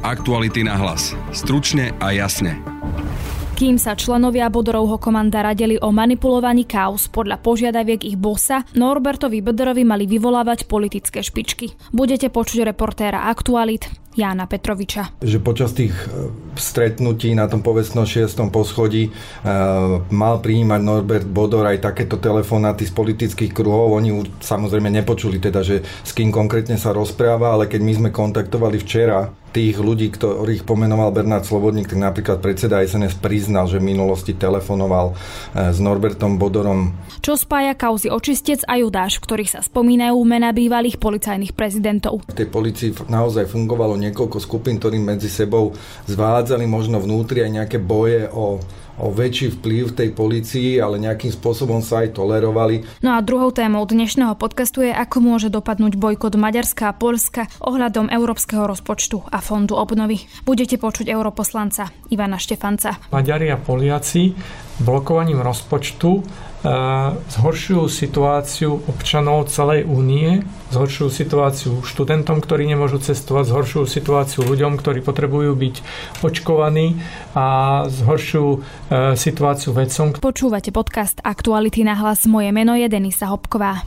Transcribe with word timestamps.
Aktuality 0.00 0.64
na 0.64 0.80
hlas. 0.80 1.12
Stručne 1.28 1.92
a 2.00 2.16
jasne. 2.16 2.56
Kým 3.52 3.76
sa 3.76 3.92
členovia 3.92 4.48
Bodorovho 4.48 4.96
komanda 4.96 5.44
radili 5.44 5.76
o 5.76 5.92
manipulovaní 5.92 6.64
kaos 6.64 7.12
podľa 7.12 7.36
požiadaviek 7.44 8.08
ich 8.08 8.16
bossa, 8.16 8.64
Norbertovi 8.72 9.44
Boderovi 9.44 9.84
mali 9.84 10.08
vyvolávať 10.08 10.64
politické 10.64 11.20
špičky. 11.20 11.76
Budete 11.92 12.32
počuť 12.32 12.64
reportéra 12.72 13.28
Aktualit 13.28 13.92
Jána 14.10 14.50
Petroviča. 14.50 15.22
Že 15.22 15.38
počas 15.38 15.70
tých 15.70 15.94
e, 15.94 16.34
stretnutí 16.58 17.30
na 17.38 17.46
tom 17.46 17.62
povestnom 17.62 18.02
6. 18.02 18.50
poschodí 18.50 19.06
e, 19.06 19.10
mal 20.10 20.42
prijímať 20.42 20.80
Norbert 20.82 21.28
Bodor 21.30 21.62
aj 21.70 21.86
takéto 21.86 22.18
telefonáty 22.18 22.90
z 22.90 22.92
politických 22.92 23.54
kruhov. 23.54 23.94
Oni 23.94 24.26
samozrejme 24.42 24.90
nepočuli 24.90 25.38
teda, 25.38 25.62
že 25.62 25.86
s 25.86 26.10
kým 26.10 26.34
konkrétne 26.34 26.74
sa 26.74 26.90
rozpráva, 26.90 27.54
ale 27.54 27.70
keď 27.70 27.80
my 27.86 27.92
sme 28.02 28.10
kontaktovali 28.10 28.82
včera 28.82 29.30
tých 29.50 29.82
ľudí, 29.82 30.14
ktorých 30.14 30.62
pomenoval 30.62 31.10
Bernard 31.10 31.42
Slobodník, 31.42 31.90
tak 31.90 31.98
napríklad 31.98 32.38
predseda 32.38 32.82
SNS 32.82 33.18
priznal, 33.18 33.66
že 33.66 33.82
v 33.82 33.90
minulosti 33.94 34.34
telefonoval 34.34 35.10
e, 35.10 35.14
s 35.74 35.78
Norbertom 35.82 36.38
Bodorom. 36.38 36.94
Čo 37.18 37.34
spája 37.34 37.74
kauzy 37.74 38.08
Očistec 38.08 38.62
a 38.70 38.78
Judáš, 38.78 39.18
v 39.18 39.26
ktorých 39.26 39.50
sa 39.58 39.60
spomínajú 39.60 40.16
mena 40.22 40.54
bývalých 40.54 41.02
policajných 41.02 41.52
prezidentov? 41.52 42.22
V 42.30 42.38
tej 42.38 42.48
policii 42.48 42.90
naozaj 43.10 43.50
fungovalo 43.50 43.98
niekoľko 44.10 44.38
skupín, 44.42 44.82
ktorí 44.82 44.98
medzi 44.98 45.30
sebou 45.30 45.72
zvádzali 46.10 46.66
možno 46.66 46.98
vnútri 46.98 47.46
aj 47.46 47.50
nejaké 47.62 47.78
boje 47.78 48.26
o 48.28 48.58
o 49.00 49.08
väčší 49.08 49.58
vplyv 49.58 49.96
tej 49.96 50.12
policii, 50.12 50.76
ale 50.76 51.00
nejakým 51.00 51.32
spôsobom 51.32 51.80
sa 51.80 52.04
aj 52.04 52.20
tolerovali. 52.20 52.84
No 53.00 53.16
a 53.16 53.24
druhou 53.24 53.48
témou 53.50 53.82
dnešného 53.88 54.36
podcastu 54.36 54.84
je, 54.84 54.92
ako 54.92 55.24
môže 55.24 55.48
dopadnúť 55.48 55.96
bojkot 55.96 56.36
Maďarska 56.36 56.92
a 56.92 56.96
Polska 56.96 57.48
ohľadom 57.64 58.12
európskeho 58.12 58.68
rozpočtu 58.68 59.24
a 59.32 59.40
fondu 59.40 59.74
obnovy. 59.74 60.28
Budete 60.44 60.76
počuť 60.76 61.08
europoslanca 61.08 61.88
Ivana 62.12 62.36
Štefanca. 62.36 63.00
Maďari 63.08 63.48
a 63.48 63.56
Poliaci 63.56 64.36
blokovaním 64.84 65.40
rozpočtu 65.40 66.20
zhoršujú 66.60 67.88
situáciu 67.88 68.84
občanov 68.84 69.48
celej 69.48 69.88
únie, 69.88 70.44
zhoršujú 70.68 71.08
situáciu 71.08 71.72
študentom, 71.80 72.44
ktorí 72.44 72.68
nemôžu 72.68 73.00
cestovať, 73.00 73.48
zhoršujú 73.48 73.84
situáciu 73.88 74.44
ľuďom, 74.44 74.76
ktorí 74.76 75.00
potrebujú 75.00 75.56
byť 75.56 75.74
očkovaní 76.20 77.00
a 77.32 77.46
zhoršujú 77.88 78.50
e, 78.52 78.58
situáciu 79.16 79.72
vedcom. 79.72 80.12
Počúvate 80.20 80.68
podcast 80.68 81.24
Aktuality 81.24 81.80
na 81.80 81.96
hlas. 81.96 82.28
Moje 82.28 82.52
meno 82.52 82.76
je 82.76 82.86
Denisa 82.92 83.32
Hopková. 83.32 83.80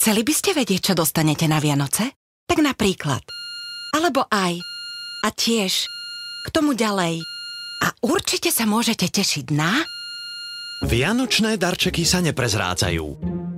Chceli 0.00 0.24
by 0.24 0.32
ste 0.32 0.56
vedieť, 0.56 0.92
čo 0.92 0.94
dostanete 0.96 1.44
na 1.48 1.60
Vianoce? 1.60 2.16
Tak 2.48 2.60
napríklad. 2.60 3.20
Alebo 3.96 4.24
aj. 4.28 4.56
A 5.24 5.28
tiež. 5.28 5.84
K 6.40 6.48
tomu 6.48 6.72
ďalej. 6.72 7.29
Určite 8.00 8.48
sa 8.48 8.64
môžete 8.64 9.12
tešiť 9.12 9.52
na... 9.52 9.84
Vianočné 10.80 11.60
darčeky 11.60 12.08
sa 12.08 12.24
neprezrádzajú. 12.24 13.06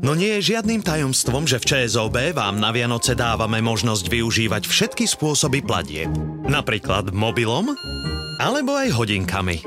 No 0.03 0.19
nie 0.19 0.43
je 0.43 0.59
žiadnym 0.59 0.83
tajomstvom, 0.83 1.47
že 1.47 1.63
v 1.63 1.69
ČSOB 1.71 2.35
vám 2.35 2.59
na 2.59 2.75
Vianoce 2.75 3.15
dávame 3.15 3.63
možnosť 3.63 4.11
využívať 4.11 4.67
všetky 4.67 5.07
spôsoby 5.07 5.63
platieb. 5.63 6.11
Napríklad 6.43 7.15
mobilom 7.15 7.71
alebo 8.43 8.75
aj 8.75 8.91
hodinkami. 8.91 9.63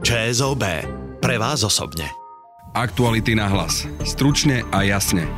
ČSOB. 0.00 0.64
Pre 1.20 1.36
vás 1.36 1.60
osobne. 1.60 2.08
Aktuality 2.72 3.36
na 3.36 3.52
hlas. 3.52 3.84
Stručne 4.08 4.64
a 4.72 4.80
jasne. 4.80 5.28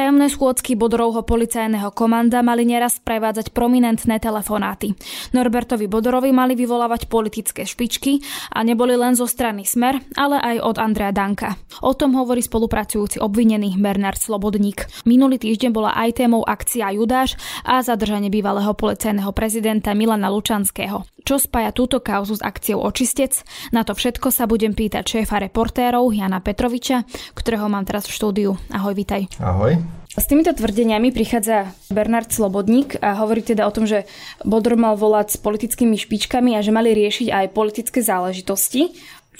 Tajomné 0.00 0.32
schôdzky 0.32 0.80
Bodorovho 0.80 1.20
policajného 1.20 1.92
komanda 1.92 2.40
mali 2.40 2.64
neraz 2.64 2.96
prevádzať 3.04 3.52
prominentné 3.52 4.16
telefonáty. 4.16 4.96
Norbertovi 5.36 5.92
Bodorovi 5.92 6.32
mali 6.32 6.56
vyvolávať 6.56 7.04
politické 7.04 7.68
špičky 7.68 8.24
a 8.48 8.64
neboli 8.64 8.96
len 8.96 9.12
zo 9.12 9.28
strany 9.28 9.68
Smer, 9.68 10.00
ale 10.16 10.40
aj 10.40 10.56
od 10.64 10.76
Andrea 10.80 11.12
Danka. 11.12 11.60
O 11.84 11.92
tom 11.92 12.16
hovorí 12.16 12.40
spolupracujúci 12.40 13.20
obvinený 13.20 13.76
Bernard 13.76 14.16
Slobodník. 14.16 14.88
Minulý 15.04 15.36
týždeň 15.36 15.68
bola 15.68 15.92
aj 15.92 16.24
témou 16.24 16.48
akcia 16.48 16.96
Judáš 16.96 17.36
a 17.68 17.84
zadržanie 17.84 18.32
bývalého 18.32 18.72
policajného 18.72 19.36
prezidenta 19.36 19.92
Milana 19.92 20.32
Lučanského. 20.32 21.04
Čo 21.28 21.36
spája 21.36 21.76
túto 21.76 22.00
kauzu 22.00 22.40
s 22.40 22.42
akciou 22.42 22.80
Očistec? 22.80 23.44
Na 23.68 23.84
to 23.84 23.92
všetko 23.92 24.32
sa 24.32 24.48
budem 24.48 24.72
pýtať 24.72 25.20
šéfa 25.20 25.44
reportérov 25.44 26.08
Jana 26.16 26.40
Petroviča, 26.40 27.04
ktorého 27.36 27.68
mám 27.68 27.84
teraz 27.84 28.08
v 28.08 28.16
štúdiu. 28.16 28.50
Ahoj, 28.72 28.96
vitaj. 28.96 29.28
Ahoj. 29.36 29.89
S 30.10 30.26
týmito 30.26 30.50
tvrdeniami 30.50 31.14
prichádza 31.14 31.70
Bernard 31.86 32.34
Slobodník 32.34 32.98
a 32.98 33.14
hovorí 33.22 33.46
teda 33.46 33.62
o 33.64 33.72
tom, 33.72 33.86
že 33.86 34.10
Bodor 34.42 34.74
mal 34.74 34.98
volať 34.98 35.38
s 35.38 35.42
politickými 35.42 35.94
špičkami 35.94 36.58
a 36.58 36.60
že 36.66 36.74
mali 36.74 36.90
riešiť 36.90 37.30
aj 37.30 37.54
politické 37.54 38.02
záležitosti. 38.02 38.90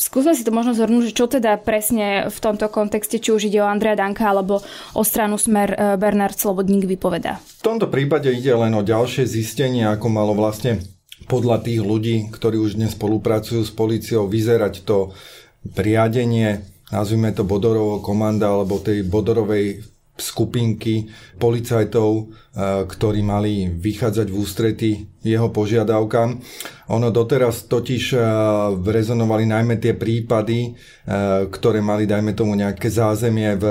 Skúsme 0.01 0.33
si 0.33 0.47
to 0.47 0.55
možno 0.55 0.73
zhrnúť, 0.73 1.11
že 1.11 1.17
čo 1.19 1.27
teda 1.29 1.59
presne 1.61 2.31
v 2.31 2.39
tomto 2.41 2.71
kontexte, 2.73 3.21
či 3.21 3.35
už 3.35 3.51
ide 3.51 3.61
o 3.61 3.69
Andrea 3.69 3.99
Danka 3.99 4.31
alebo 4.31 4.65
o 4.97 5.03
stranu 5.03 5.37
Smer 5.37 5.75
e, 5.75 5.77
Bernard 6.01 6.41
Slobodník 6.41 6.89
vypoveda. 6.89 7.37
V 7.61 7.67
tomto 7.67 7.91
prípade 7.91 8.33
ide 8.33 8.55
len 8.57 8.73
o 8.73 8.87
ďalšie 8.87 9.29
zistenie, 9.29 9.85
ako 9.85 10.09
malo 10.09 10.33
vlastne 10.33 10.81
podľa 11.29 11.67
tých 11.67 11.85
ľudí, 11.85 12.33
ktorí 12.33 12.57
už 12.57 12.81
dnes 12.81 12.97
spolupracujú 12.97 13.61
s 13.61 13.75
policiou, 13.75 14.25
vyzerať 14.25 14.87
to 14.89 15.13
priadenie, 15.77 16.65
nazvime 16.89 17.35
to 17.37 17.45
Bodorovo 17.45 18.01
komanda 18.01 18.49
alebo 18.49 18.81
tej 18.81 19.05
Bodorovej 19.05 19.90
skupinky 20.21 21.09
policajtov, 21.41 22.11
e, 22.13 22.25
ktorí 22.85 23.21
mali 23.25 23.73
vychádzať 23.73 24.27
v 24.29 24.37
ústrety 24.37 24.91
jeho 25.21 25.49
požiadavkám. 25.53 26.41
Ono 26.93 27.09
doteraz 27.09 27.65
totiž 27.69 28.15
e, 28.15 28.19
rezonovali 28.85 29.49
najmä 29.49 29.81
tie 29.81 29.97
prípady, 29.97 30.59
e, 30.65 30.71
ktoré 31.49 31.81
mali, 31.81 32.05
dajme 32.05 32.37
tomu, 32.37 32.53
nejaké 32.55 32.93
zázemie 32.93 33.57
v 33.57 33.65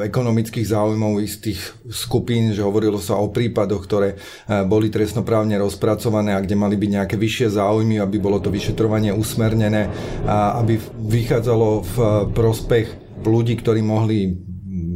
ekonomických 0.00 0.72
záujmov 0.72 1.20
istých 1.20 1.60
skupín, 1.92 2.56
že 2.56 2.64
hovorilo 2.64 2.96
sa 2.96 3.20
o 3.20 3.28
prípadoch, 3.28 3.84
ktoré 3.84 4.16
boli 4.64 4.88
trestnoprávne 4.88 5.60
rozpracované 5.60 6.32
a 6.32 6.40
kde 6.40 6.56
mali 6.56 6.80
byť 6.80 6.90
nejaké 6.96 7.16
vyššie 7.20 7.60
záujmy, 7.60 8.00
aby 8.00 8.16
bolo 8.16 8.40
to 8.40 8.48
vyšetrovanie 8.48 9.12
usmernené 9.12 9.92
a 10.24 10.56
aby 10.60 10.80
vychádzalo 10.96 11.68
v 11.84 11.96
prospech 12.32 13.06
ľudí, 13.26 13.58
ktorí 13.58 13.80
mohli 13.82 14.45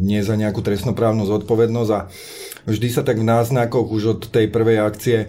nie 0.00 0.25
za 0.25 0.34
nejakú 0.34 0.65
trestnoprávnu 0.65 1.28
zodpovednosť 1.28 1.91
a 1.93 2.00
vždy 2.65 2.88
sa 2.88 3.05
tak 3.05 3.21
v 3.21 3.28
náznakoch 3.28 3.84
už 3.84 4.03
od 4.16 4.21
tej 4.33 4.49
prvej 4.49 4.81
akcie 4.81 5.19
e, 5.21 5.27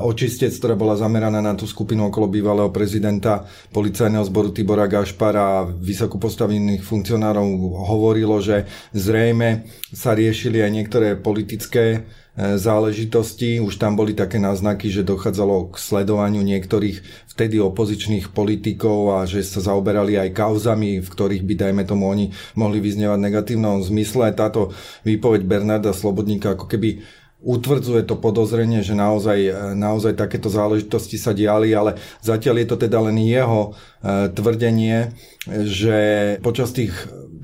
očistec, 0.00 0.54
ktorá 0.54 0.78
bola 0.78 0.94
zameraná 0.94 1.42
na 1.42 1.58
tú 1.58 1.66
skupinu 1.66 2.06
okolo 2.08 2.30
bývalého 2.30 2.70
prezidenta 2.70 3.44
policajného 3.74 4.24
zboru 4.24 4.54
Tibora 4.54 4.86
Gašpara 4.86 5.42
a 5.42 5.66
vysoko 5.66 6.22
postavených 6.22 6.86
funkcionárov 6.86 7.46
hovorilo, 7.90 8.38
že 8.38 8.64
zrejme 8.94 9.66
sa 9.90 10.14
riešili 10.14 10.62
aj 10.62 10.70
niektoré 10.70 11.08
politické 11.18 12.06
záležitosti. 12.36 13.58
Už 13.64 13.80
tam 13.80 13.96
boli 13.96 14.12
také 14.12 14.36
náznaky, 14.36 14.92
že 14.92 15.08
dochádzalo 15.08 15.72
k 15.72 15.80
sledovaniu 15.80 16.44
niektorých 16.44 17.28
vtedy 17.32 17.56
opozičných 17.60 18.32
politikov 18.32 19.16
a 19.16 19.24
že 19.24 19.40
sa 19.40 19.64
zaoberali 19.64 20.20
aj 20.20 20.36
kauzami, 20.36 21.00
v 21.00 21.08
ktorých 21.08 21.42
by, 21.44 21.54
dajme 21.56 21.82
tomu, 21.88 22.08
oni 22.08 22.32
mohli 22.56 22.80
vyznievať 22.80 23.18
negatívnom 23.20 23.80
zmysle. 23.80 24.36
Táto 24.36 24.72
výpoveď 25.08 25.48
Bernarda 25.48 25.96
Slobodníka 25.96 26.52
ako 26.52 26.68
keby 26.68 27.00
utvrdzuje 27.46 28.08
to 28.08 28.16
podozrenie, 28.16 28.80
že 28.80 28.96
naozaj, 28.96 29.38
e, 29.38 29.52
naozaj 29.76 30.16
takéto 30.16 30.48
záležitosti 30.48 31.20
sa 31.20 31.36
diali, 31.36 31.76
ale 31.76 32.00
zatiaľ 32.24 32.64
je 32.64 32.68
to 32.68 32.76
teda 32.88 32.98
len 33.06 33.20
jeho 33.20 33.70
e, 34.00 34.32
tvrdenie, 34.32 35.12
že 35.46 35.98
počas 36.40 36.72
tých 36.72 36.96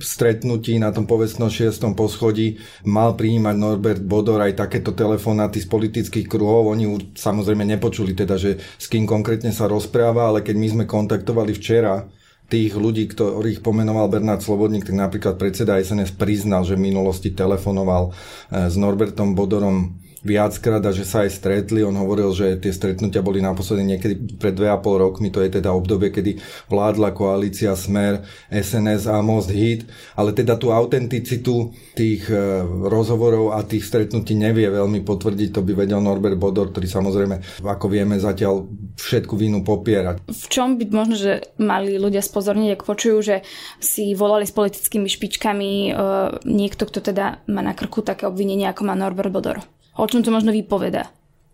stretnutí 0.02 0.76
na 0.82 0.90
tom 0.90 1.06
povestnom 1.06 1.48
6. 1.48 1.94
poschodí 1.94 2.58
mal 2.82 3.14
prijímať 3.14 3.54
Norbert 3.54 4.02
Bodor 4.02 4.42
aj 4.42 4.58
takéto 4.58 4.92
telefonáty 4.92 5.62
z 5.62 5.70
politických 5.70 6.26
kruhov. 6.26 6.68
Oni 6.74 7.14
samozrejme 7.14 7.62
nepočuli 7.64 8.12
teda, 8.12 8.36
že 8.36 8.58
s 8.58 8.90
kým 8.90 9.06
konkrétne 9.06 9.54
sa 9.54 9.70
rozpráva, 9.70 10.28
ale 10.28 10.42
keď 10.42 10.56
my 10.58 10.68
sme 10.68 10.84
kontaktovali 10.84 11.54
včera 11.54 12.04
tých 12.52 12.76
ľudí, 12.76 13.08
ktorých 13.08 13.64
pomenoval 13.64 14.12
Bernard 14.12 14.44
Slobodník, 14.44 14.84
tak 14.84 14.98
napríklad 14.98 15.40
predseda 15.40 15.80
SNS 15.80 16.12
priznal, 16.20 16.68
že 16.68 16.76
v 16.76 16.92
minulosti 16.92 17.32
telefonoval 17.32 18.12
eh, 18.12 18.68
s 18.68 18.76
Norbertom 18.76 19.32
Bodorom 19.32 20.01
viackrát 20.22 20.82
a 20.86 20.94
že 20.94 21.02
sa 21.02 21.26
aj 21.26 21.34
stretli. 21.34 21.82
On 21.82 21.94
hovoril, 21.94 22.30
že 22.30 22.54
tie 22.62 22.70
stretnutia 22.70 23.20
boli 23.20 23.42
naposledy 23.42 23.82
niekedy 23.82 24.38
pred 24.38 24.54
2,5 24.54 25.02
rokmi, 25.02 25.28
to 25.34 25.42
je 25.42 25.58
teda 25.58 25.74
obdobie, 25.74 26.14
kedy 26.14 26.38
vládla 26.70 27.10
koalícia 27.12 27.74
Smer, 27.74 28.22
SNS 28.48 29.10
a 29.10 29.18
Most 29.20 29.50
Hit, 29.50 29.86
ale 30.14 30.30
teda 30.30 30.54
tú 30.56 30.70
autenticitu 30.70 31.74
tých 31.98 32.30
e, 32.30 32.62
rozhovorov 32.86 33.58
a 33.58 33.66
tých 33.66 33.82
stretnutí 33.82 34.38
nevie 34.38 34.70
veľmi 34.70 35.02
potvrdiť, 35.02 35.48
to 35.50 35.60
by 35.66 35.72
vedel 35.74 35.98
Norbert 35.98 36.38
Bodor, 36.38 36.70
ktorý 36.70 36.86
samozrejme, 36.86 37.62
ako 37.66 37.86
vieme, 37.90 38.16
zatiaľ 38.16 38.64
všetku 38.96 39.34
vínu 39.34 39.66
popierať. 39.66 40.22
V 40.30 40.46
čom 40.46 40.78
by 40.78 40.84
možno, 40.94 41.18
že 41.18 41.52
mali 41.58 41.98
ľudia 41.98 42.22
spozorniť, 42.22 42.78
ak 42.78 42.86
počujú, 42.86 43.18
že 43.20 43.36
si 43.82 44.14
volali 44.14 44.46
s 44.46 44.54
politickými 44.54 45.10
špičkami 45.10 45.70
e, 45.70 45.92
niekto, 46.46 46.86
kto 46.86 47.12
teda 47.12 47.42
má 47.50 47.60
na 47.60 47.74
krku 47.74 48.06
také 48.06 48.30
obvinenie, 48.30 48.70
ako 48.70 48.86
má 48.86 48.94
Norbert 48.94 49.34
Bodor? 49.34 49.81
O 49.96 50.08
čom 50.08 50.24
to 50.24 50.32
možno 50.32 50.52
vypoveda? 50.52 51.12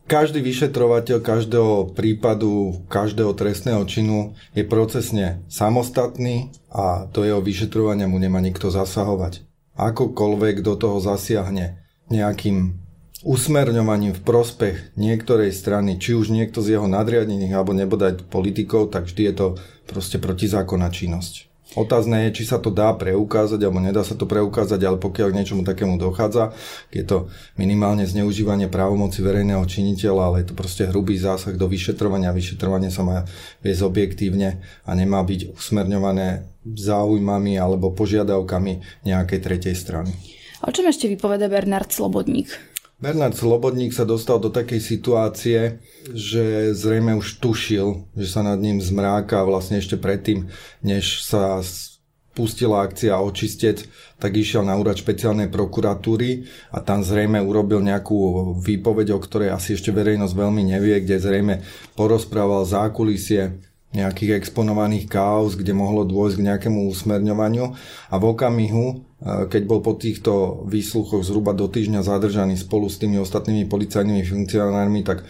Každý 0.08 0.40
vyšetrovateľ 0.40 1.20
každého 1.20 1.92
prípadu, 1.92 2.80
každého 2.88 3.36
trestného 3.36 3.84
činu 3.84 4.32
je 4.56 4.64
procesne 4.64 5.44
samostatný 5.52 6.48
a 6.72 7.04
do 7.12 7.28
jeho 7.28 7.44
vyšetrovania 7.44 8.08
mu 8.08 8.16
nemá 8.16 8.40
nikto 8.40 8.72
zasahovať. 8.72 9.44
Akokoľvek 9.76 10.64
do 10.64 10.80
toho 10.80 10.96
zasiahne 10.96 11.84
nejakým 12.08 12.80
usmerňovaním 13.20 14.16
v 14.16 14.24
prospech 14.24 14.76
niektorej 14.96 15.52
strany, 15.52 16.00
či 16.00 16.16
už 16.16 16.32
niekto 16.32 16.64
z 16.64 16.78
jeho 16.78 16.88
nadriadených 16.88 17.52
alebo 17.52 17.76
nebodaj 17.76 18.32
politikov, 18.32 18.94
tak 18.94 19.12
vždy 19.12 19.22
je 19.28 19.34
to 19.36 19.46
proste 19.84 20.16
protizákonná 20.22 20.88
činnosť. 20.88 21.47
Otázne 21.76 22.24
je, 22.28 22.40
či 22.40 22.48
sa 22.48 22.56
to 22.56 22.72
dá 22.72 22.96
preukázať 22.96 23.60
alebo 23.60 23.84
nedá 23.84 24.00
sa 24.00 24.16
to 24.16 24.24
preukázať, 24.24 24.80
ale 24.88 24.96
pokiaľ 24.96 25.28
k 25.28 25.36
niečomu 25.36 25.68
takému 25.68 26.00
dochádza, 26.00 26.56
je 26.88 27.04
to 27.04 27.28
minimálne 27.60 28.08
zneužívanie 28.08 28.72
právomoci 28.72 29.20
verejného 29.20 29.60
činiteľa, 29.68 30.22
ale 30.32 30.36
je 30.40 30.46
to 30.48 30.54
proste 30.56 30.88
hrubý 30.88 31.20
zásah 31.20 31.52
do 31.60 31.68
vyšetrovania. 31.68 32.32
Vyšetrovanie 32.32 32.88
sa 32.88 33.04
má 33.04 33.28
viesť 33.60 33.84
objektívne 33.84 34.64
a 34.88 34.90
nemá 34.96 35.20
byť 35.20 35.52
usmerňované 35.60 36.48
záujmami 36.64 37.60
alebo 37.60 37.92
požiadavkami 37.92 39.04
nejakej 39.04 39.40
tretej 39.44 39.76
strany. 39.76 40.16
O 40.64 40.72
čom 40.72 40.88
ešte 40.88 41.06
vypoveda 41.06 41.52
Bernard 41.52 41.92
Slobodník? 41.92 42.50
Bernard 42.98 43.38
Slobodník 43.38 43.94
sa 43.94 44.02
dostal 44.02 44.42
do 44.42 44.50
takej 44.50 44.82
situácie, 44.82 45.78
že 46.10 46.74
zrejme 46.74 47.14
už 47.14 47.38
tušil, 47.38 48.10
že 48.18 48.26
sa 48.26 48.42
nad 48.42 48.58
ním 48.58 48.82
zmráka 48.82 49.46
vlastne 49.46 49.78
ešte 49.78 49.94
predtým, 49.94 50.50
než 50.82 51.22
sa 51.22 51.62
pustila 52.34 52.82
akcia 52.82 53.22
Očistec, 53.22 53.86
tak 54.18 54.34
išiel 54.34 54.66
na 54.66 54.74
úrad 54.74 54.98
špeciálnej 54.98 55.46
prokuratúry 55.46 56.50
a 56.74 56.82
tam 56.82 57.06
zrejme 57.06 57.38
urobil 57.38 57.82
nejakú 57.86 58.50
výpoveď, 58.66 59.14
o 59.14 59.22
ktorej 59.22 59.54
asi 59.54 59.78
ešte 59.78 59.94
verejnosť 59.94 60.34
veľmi 60.34 60.62
nevie, 60.66 60.98
kde 60.98 61.22
zrejme 61.22 61.54
porozprával 61.94 62.66
zákulisie 62.66 63.62
nejakých 63.88 64.36
exponovaných 64.36 65.08
kaos, 65.08 65.56
kde 65.56 65.72
mohlo 65.72 66.04
dôjsť 66.04 66.36
k 66.36 66.46
nejakému 66.52 66.92
usmerňovaniu 66.92 67.64
a 68.12 68.14
v 68.20 68.24
okamihu, 68.28 68.86
e, 68.92 68.94
keď 69.48 69.62
bol 69.64 69.80
po 69.80 69.96
týchto 69.96 70.64
výsluchoch 70.68 71.24
zhruba 71.24 71.56
do 71.56 71.72
týždňa 71.72 72.04
zadržaný 72.04 72.60
spolu 72.60 72.92
s 72.92 73.00
tými 73.00 73.16
ostatnými 73.16 73.64
policajnými 73.64 74.22
funkcionármi, 74.28 75.00
tak 75.08 75.24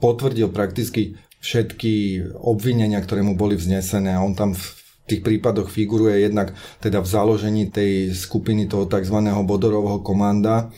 potvrdil 0.00 0.48
prakticky 0.48 1.20
všetky 1.44 2.24
obvinenia, 2.40 3.00
ktoré 3.04 3.20
mu 3.20 3.36
boli 3.36 3.56
vznesené 3.56 4.16
a 4.16 4.24
on 4.24 4.32
tam 4.32 4.56
v 4.56 4.64
tých 5.04 5.20
prípadoch 5.26 5.68
figuruje 5.68 6.24
jednak 6.24 6.54
teda 6.78 7.02
v 7.02 7.08
založení 7.08 7.64
tej 7.68 8.14
skupiny 8.14 8.70
toho 8.70 8.86
tzv. 8.86 9.16
Bodorovho 9.42 10.00
komanda, 10.06 10.70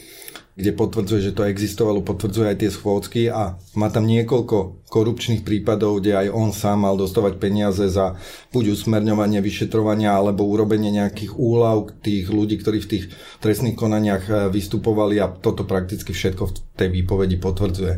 kde 0.52 0.76
potvrdzuje, 0.76 1.32
že 1.32 1.36
to 1.36 1.48
existovalo, 1.48 2.04
potvrdzuje 2.04 2.52
aj 2.52 2.58
tie 2.60 2.70
schôdzky 2.70 3.22
a 3.32 3.56
má 3.72 3.88
tam 3.88 4.04
niekoľko 4.04 4.84
korupčných 4.92 5.40
prípadov, 5.40 6.04
kde 6.04 6.12
aj 6.12 6.28
on 6.28 6.52
sám 6.52 6.84
mal 6.84 7.00
dostávať 7.00 7.40
peniaze 7.40 7.80
za 7.88 8.20
buď 8.52 8.76
usmerňovanie, 8.76 9.40
vyšetrovania 9.40 10.12
alebo 10.12 10.44
urobenie 10.44 10.92
nejakých 10.92 11.32
úlav 11.40 11.96
tých 12.04 12.28
ľudí, 12.28 12.60
ktorí 12.60 12.84
v 12.84 12.90
tých 12.92 13.04
trestných 13.40 13.72
konaniach 13.72 14.24
eh, 14.28 14.36
vystupovali 14.52 15.16
a 15.24 15.32
toto 15.32 15.64
prakticky 15.64 16.12
všetko 16.12 16.42
v 16.44 16.52
tej 16.76 16.88
výpovedi 17.00 17.40
potvrdzuje. 17.40 17.94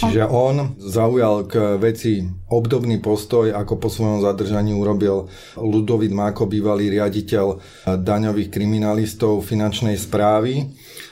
Čiže 0.00 0.24
on 0.24 0.80
zaujal 0.80 1.44
k 1.44 1.76
veci 1.76 2.24
obdobný 2.48 3.04
postoj, 3.04 3.52
ako 3.52 3.76
po 3.76 3.92
svojom 3.92 4.24
zadržaní 4.24 4.72
urobil 4.72 5.28
Ludovit 5.60 6.16
Máko, 6.16 6.48
bývalý 6.48 6.88
riaditeľ 6.88 7.46
eh, 7.52 7.58
daňových 8.00 8.48
kriminalistov 8.48 9.44
finančnej 9.44 10.00
správy 10.00 10.64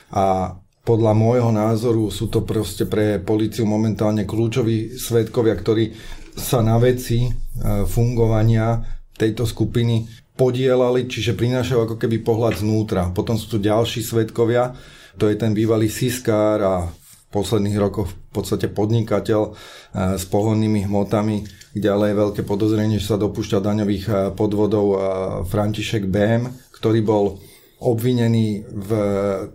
a 0.09 0.57
podľa 0.83 1.13
môjho 1.13 1.51
názoru 1.51 2.09
sú 2.09 2.31
to 2.31 2.41
proste 2.41 2.87
pre 2.87 3.19
policiu 3.21 3.67
momentálne 3.67 4.23
kľúčoví 4.25 4.97
svetkovia, 4.97 5.53
ktorí 5.53 5.93
sa 6.39 6.63
na 6.63 6.79
veci 6.79 7.27
e, 7.27 7.31
fungovania 7.83 8.79
tejto 9.13 9.43
skupiny 9.43 10.07
podielali, 10.39 11.11
čiže 11.11 11.35
prinášajú 11.35 11.79
ako 11.83 11.95
keby 11.99 12.23
pohľad 12.23 12.63
znútra. 12.63 13.11
Potom 13.11 13.35
sú 13.35 13.51
tu 13.51 13.57
ďalší 13.59 13.99
svetkovia, 13.99 14.71
to 15.19 15.27
je 15.27 15.35
ten 15.35 15.51
bývalý 15.51 15.91
Siskár 15.91 16.57
a 16.63 16.73
v 16.87 17.15
posledných 17.29 17.77
rokoch 17.77 18.09
v 18.09 18.17
podstate 18.31 18.71
podnikateľ 18.71 19.41
e, 19.45 19.51
s 20.15 20.23
pohonnými 20.31 20.87
hmotami, 20.87 21.43
kde 21.75 21.87
ale 21.91 22.15
je 22.15 22.21
veľké 22.23 22.41
podozrenie, 22.47 22.97
že 23.03 23.13
sa 23.13 23.21
dopúšťa 23.21 23.59
daňových 23.59 24.05
e, 24.07 24.13
podvodov 24.33 24.87
František 25.51 26.07
BM, 26.07 26.49
ktorý 26.79 27.03
bol 27.03 27.25
obvinený 27.79 28.67
v 28.67 28.91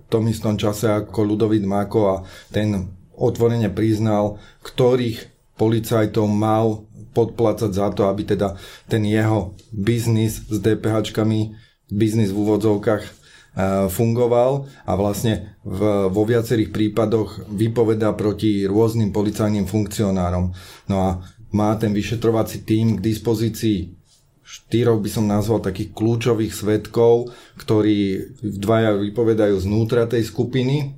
tom 0.09 0.25
istom 0.29 0.57
čase 0.57 0.89
ako 0.89 1.25
Ludovit 1.25 1.65
Máko 1.65 2.01
a 2.09 2.17
ten 2.49 2.89
otvorene 3.15 3.71
priznal, 3.71 4.41
ktorých 4.65 5.33
policajtov 5.55 6.27
mal 6.27 6.89
podplácať 7.15 7.71
za 7.71 7.95
to, 7.95 8.11
aby 8.11 8.27
teda 8.27 8.59
ten 8.91 9.07
jeho 9.07 9.55
biznis 9.71 10.43
s 10.51 10.59
DPHčkami, 10.59 11.55
biznis 11.95 12.35
v 12.35 12.41
úvodzovkách 12.43 13.03
e, 13.07 13.11
fungoval 13.87 14.67
a 14.83 14.93
vlastne 14.99 15.55
v, 15.63 16.11
vo 16.11 16.23
viacerých 16.27 16.75
prípadoch 16.75 17.47
vypoveda 17.55 18.11
proti 18.19 18.67
rôznym 18.67 19.15
policajným 19.15 19.71
funkcionárom. 19.71 20.51
No 20.91 20.97
a 20.99 21.23
má 21.55 21.79
ten 21.79 21.95
vyšetrovací 21.95 22.67
tým 22.67 22.99
k 22.99 23.05
dispozícii 23.15 23.95
štyroch 24.45 25.01
by 25.01 25.11
som 25.11 25.25
nazval 25.25 25.65
takých 25.65 25.97
kľúčových 25.97 26.53
svetkov, 26.53 27.33
ktorí 27.57 28.29
dvaja 28.45 29.01
vypovedajú 29.01 29.57
znútra 29.65 30.05
tej 30.05 30.29
skupiny 30.29 30.93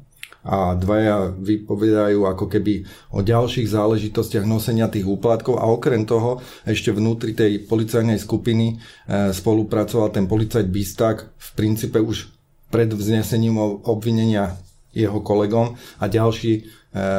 a 0.47 0.79
dvaja 0.79 1.35
vypovedajú 1.35 2.23
ako 2.23 2.47
keby 2.47 2.87
o 3.11 3.23
ďalších 3.23 3.67
záležitostiach 3.67 4.47
nosenia 4.47 4.87
tých 4.87 5.07
úplatkov. 5.07 5.59
A 5.59 5.67
okrem 5.67 6.07
toho 6.07 6.39
ešte 6.63 6.95
vnútri 6.95 7.35
tej 7.35 7.67
policajnej 7.67 8.19
skupiny 8.23 8.67
e, 8.71 9.35
spolupracoval 9.35 10.15
ten 10.15 10.31
policajt 10.31 10.71
Bistak 10.71 11.35
v 11.35 11.49
princípe 11.59 11.99
už 11.99 12.31
pred 12.71 12.91
vznesením 12.91 13.59
obvinenia 13.87 14.55
jeho 14.95 15.19
kolegom 15.21 15.75
a 15.99 16.05
ďalší 16.07 16.67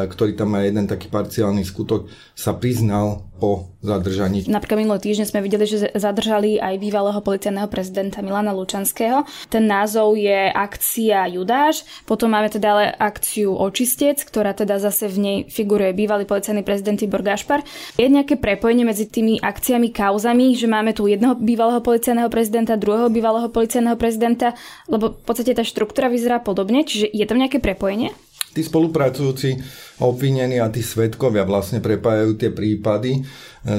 ktorý 0.09 0.33
tam 0.33 0.57
má 0.57 0.65
jeden 0.65 0.89
taký 0.89 1.05
parciálny 1.07 1.61
skutok, 1.61 2.09
sa 2.33 2.57
priznal 2.57 3.29
po 3.37 3.77
zadržaní. 3.85 4.49
Napríklad 4.49 4.81
minulý 4.81 4.97
týždeň 4.97 5.25
sme 5.29 5.45
videli, 5.45 5.69
že 5.69 5.93
zadržali 5.93 6.57
aj 6.57 6.81
bývalého 6.81 7.21
policajného 7.21 7.69
prezidenta 7.69 8.25
Milana 8.25 8.49
Lučanského. 8.49 9.29
Ten 9.53 9.69
názov 9.69 10.17
je 10.17 10.49
akcia 10.49 11.29
Judáš. 11.29 11.85
Potom 12.09 12.33
máme 12.33 12.49
teda 12.49 12.73
ale 12.73 12.85
akciu 12.97 13.53
Očistec, 13.53 14.17
ktorá 14.25 14.57
teda 14.57 14.81
zase 14.81 15.05
v 15.05 15.17
nej 15.21 15.37
figuruje 15.45 15.93
bývalý 15.93 16.25
policajný 16.25 16.65
prezident 16.65 16.97
Tibor 16.97 17.21
Gašpar. 17.21 17.61
Je 18.01 18.09
nejaké 18.09 18.41
prepojenie 18.41 18.89
medzi 18.89 19.05
tými 19.05 19.37
akciami, 19.37 19.93
kauzami, 19.93 20.57
že 20.57 20.65
máme 20.65 20.97
tu 20.97 21.05
jedného 21.05 21.37
bývalého 21.37 21.85
policajného 21.85 22.33
prezidenta, 22.33 22.73
druhého 22.73 23.13
bývalého 23.13 23.53
policajného 23.53 24.01
prezidenta, 24.01 24.57
lebo 24.89 25.13
v 25.13 25.23
podstate 25.23 25.53
tá 25.53 25.61
štruktúra 25.61 26.09
vyzerá 26.09 26.41
podobne, 26.41 26.81
čiže 26.81 27.05
je 27.13 27.25
tam 27.29 27.37
nejaké 27.37 27.61
prepojenie? 27.61 28.17
Tí 28.57 28.65
spolupracujúci 28.65 29.61
obvinení 30.01 30.57
a 30.57 30.73
tí 30.73 30.81
svetkovia 30.81 31.45
vlastne 31.45 31.77
prepájajú 31.77 32.33
tie 32.41 32.49
prípady, 32.49 33.21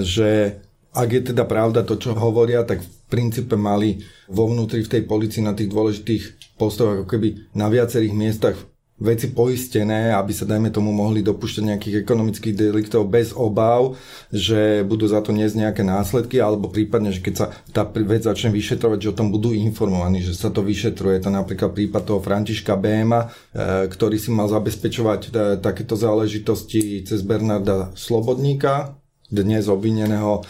že 0.06 0.62
ak 0.94 1.08
je 1.10 1.22
teda 1.34 1.44
pravda 1.50 1.82
to, 1.82 1.98
čo 1.98 2.14
hovoria, 2.14 2.62
tak 2.62 2.86
v 2.86 2.90
princípe 3.10 3.58
mali 3.58 3.98
vo 4.30 4.46
vnútri 4.46 4.86
v 4.86 4.92
tej 4.94 5.02
policii 5.04 5.42
na 5.42 5.58
tých 5.58 5.68
dôležitých 5.68 6.54
postoch 6.54 7.02
ako 7.02 7.06
keby 7.10 7.50
na 7.58 7.66
viacerých 7.66 8.14
miestach 8.14 8.56
veci 8.98 9.30
poistené, 9.30 10.10
aby 10.10 10.34
sa, 10.34 10.42
dajme 10.42 10.74
tomu, 10.74 10.90
mohli 10.90 11.22
dopúšťať 11.22 11.64
nejakých 11.64 11.96
ekonomických 12.02 12.54
deliktov 12.58 13.06
bez 13.06 13.30
obav, 13.30 13.94
že 14.34 14.82
budú 14.82 15.06
za 15.06 15.22
to 15.22 15.30
niesť 15.30 15.54
nejaké 15.54 15.82
následky, 15.86 16.42
alebo 16.42 16.66
prípadne, 16.66 17.14
že 17.14 17.22
keď 17.22 17.34
sa 17.34 17.46
tá 17.70 17.86
vec 17.86 18.26
začne 18.26 18.50
vyšetrovať, 18.50 18.98
že 18.98 19.10
o 19.14 19.18
tom 19.18 19.30
budú 19.30 19.54
informovaní, 19.54 20.26
že 20.26 20.34
sa 20.34 20.50
to 20.50 20.66
vyšetruje. 20.66 21.22
To 21.22 21.30
napríklad 21.30 21.70
prípad 21.70 22.02
toho 22.02 22.18
Františka 22.18 22.74
Béma, 22.74 23.30
e, 23.54 23.86
ktorý 23.86 24.18
si 24.18 24.34
mal 24.34 24.50
zabezpečovať 24.50 25.20
e, 25.22 25.28
takéto 25.62 25.94
záležitosti 25.94 27.06
cez 27.06 27.22
Bernarda 27.22 27.94
Slobodníka, 27.94 28.98
dnes 29.30 29.70
obvineného 29.70 30.42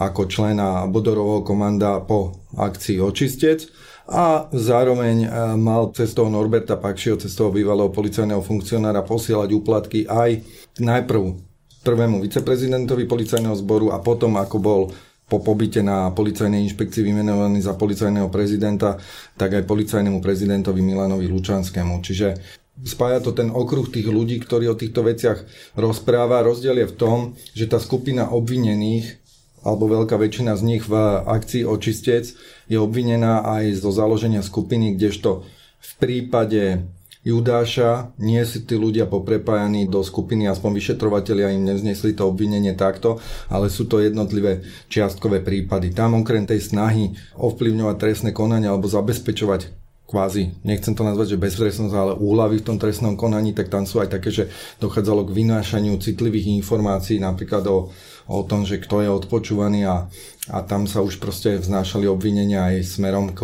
ako 0.00 0.30
člena 0.30 0.88
Bodorovho 0.88 1.44
komanda 1.44 2.00
po 2.00 2.40
akcii 2.56 3.02
Očistec 3.02 3.68
a 4.10 4.50
zároveň 4.50 5.16
e, 5.24 5.28
mal 5.54 5.94
cez 5.94 6.10
toho 6.10 6.26
Norberta 6.26 6.74
Pakšieho, 6.74 7.22
cez 7.22 7.30
toho 7.38 7.54
bývalého 7.54 7.94
policajného 7.94 8.42
funkcionára 8.42 9.06
posielať 9.06 9.54
úplatky 9.54 10.10
aj 10.10 10.42
najprv 10.82 11.38
prvému 11.86 12.18
viceprezidentovi 12.20 13.06
policajného 13.06 13.54
zboru 13.54 13.94
a 13.94 14.02
potom 14.02 14.34
ako 14.36 14.58
bol 14.58 14.82
po 15.30 15.38
pobyte 15.38 15.78
na 15.78 16.10
policajnej 16.10 16.66
inšpekcii 16.66 17.06
vymenovaný 17.06 17.62
za 17.62 17.78
policajného 17.78 18.26
prezidenta, 18.34 18.98
tak 19.38 19.62
aj 19.62 19.62
policajnému 19.62 20.18
prezidentovi 20.18 20.82
Milanovi 20.82 21.30
Lučanskému. 21.30 22.02
Čiže 22.02 22.34
spája 22.82 23.22
to 23.22 23.30
ten 23.30 23.54
okruh 23.54 23.86
tých 23.86 24.10
ľudí, 24.10 24.42
ktorí 24.42 24.66
o 24.66 24.74
týchto 24.74 25.06
veciach 25.06 25.46
rozpráva. 25.78 26.42
Rozdiel 26.42 26.82
je 26.82 26.90
v 26.90 26.98
tom, 26.98 27.18
že 27.54 27.70
tá 27.70 27.78
skupina 27.78 28.34
obvinených 28.34 29.22
alebo 29.60 29.90
veľká 29.90 30.16
väčšina 30.16 30.56
z 30.56 30.62
nich 30.64 30.84
v 30.88 30.94
akcii 31.24 31.68
Očistec 31.68 32.32
je 32.68 32.78
obvinená 32.80 33.44
aj 33.44 33.80
zo 33.80 33.90
založenia 33.92 34.40
skupiny, 34.40 34.96
kdežto 34.96 35.44
v 35.80 35.90
prípade 35.96 36.84
Judáša 37.20 38.16
nie 38.16 38.40
si 38.48 38.64
tí 38.64 38.80
ľudia 38.80 39.04
poprepájaní 39.04 39.84
do 39.84 40.00
skupiny, 40.00 40.48
aspoň 40.48 40.80
vyšetrovateľia 40.80 41.52
im 41.52 41.68
nevznesli 41.68 42.16
to 42.16 42.24
obvinenie 42.24 42.72
takto, 42.72 43.20
ale 43.52 43.68
sú 43.68 43.84
to 43.84 44.00
jednotlivé 44.00 44.64
čiastkové 44.88 45.44
prípady. 45.44 45.92
Tam 45.92 46.16
okrem 46.16 46.48
tej 46.48 46.64
snahy 46.64 47.12
ovplyvňovať 47.36 47.96
trestné 48.00 48.30
konanie 48.32 48.72
alebo 48.72 48.88
zabezpečovať 48.88 49.79
kvázi, 50.10 50.50
nechcem 50.66 50.98
to 50.98 51.06
nazvať, 51.06 51.38
že 51.38 51.42
beztrestnosť, 51.46 51.94
ale 51.94 52.12
úlavy 52.18 52.58
v 52.58 52.66
tom 52.66 52.76
trestnom 52.82 53.14
konaní, 53.14 53.54
tak 53.54 53.70
tam 53.70 53.86
sú 53.86 54.02
aj 54.02 54.18
také, 54.18 54.34
že 54.34 54.50
dochádzalo 54.82 55.30
k 55.30 55.34
vynášaniu 55.38 55.94
citlivých 56.02 56.50
informácií, 56.58 57.22
napríklad 57.22 57.62
o 57.70 57.94
o 58.30 58.46
tom, 58.46 58.62
že 58.62 58.78
kto 58.78 59.02
je 59.02 59.10
odpočúvaný 59.10 59.90
a, 59.90 60.06
a 60.54 60.58
tam 60.62 60.86
sa 60.86 61.02
už 61.02 61.18
proste 61.18 61.58
vznášali 61.58 62.06
obvinenia 62.06 62.70
aj 62.70 62.86
smerom 62.86 63.34
k 63.34 63.42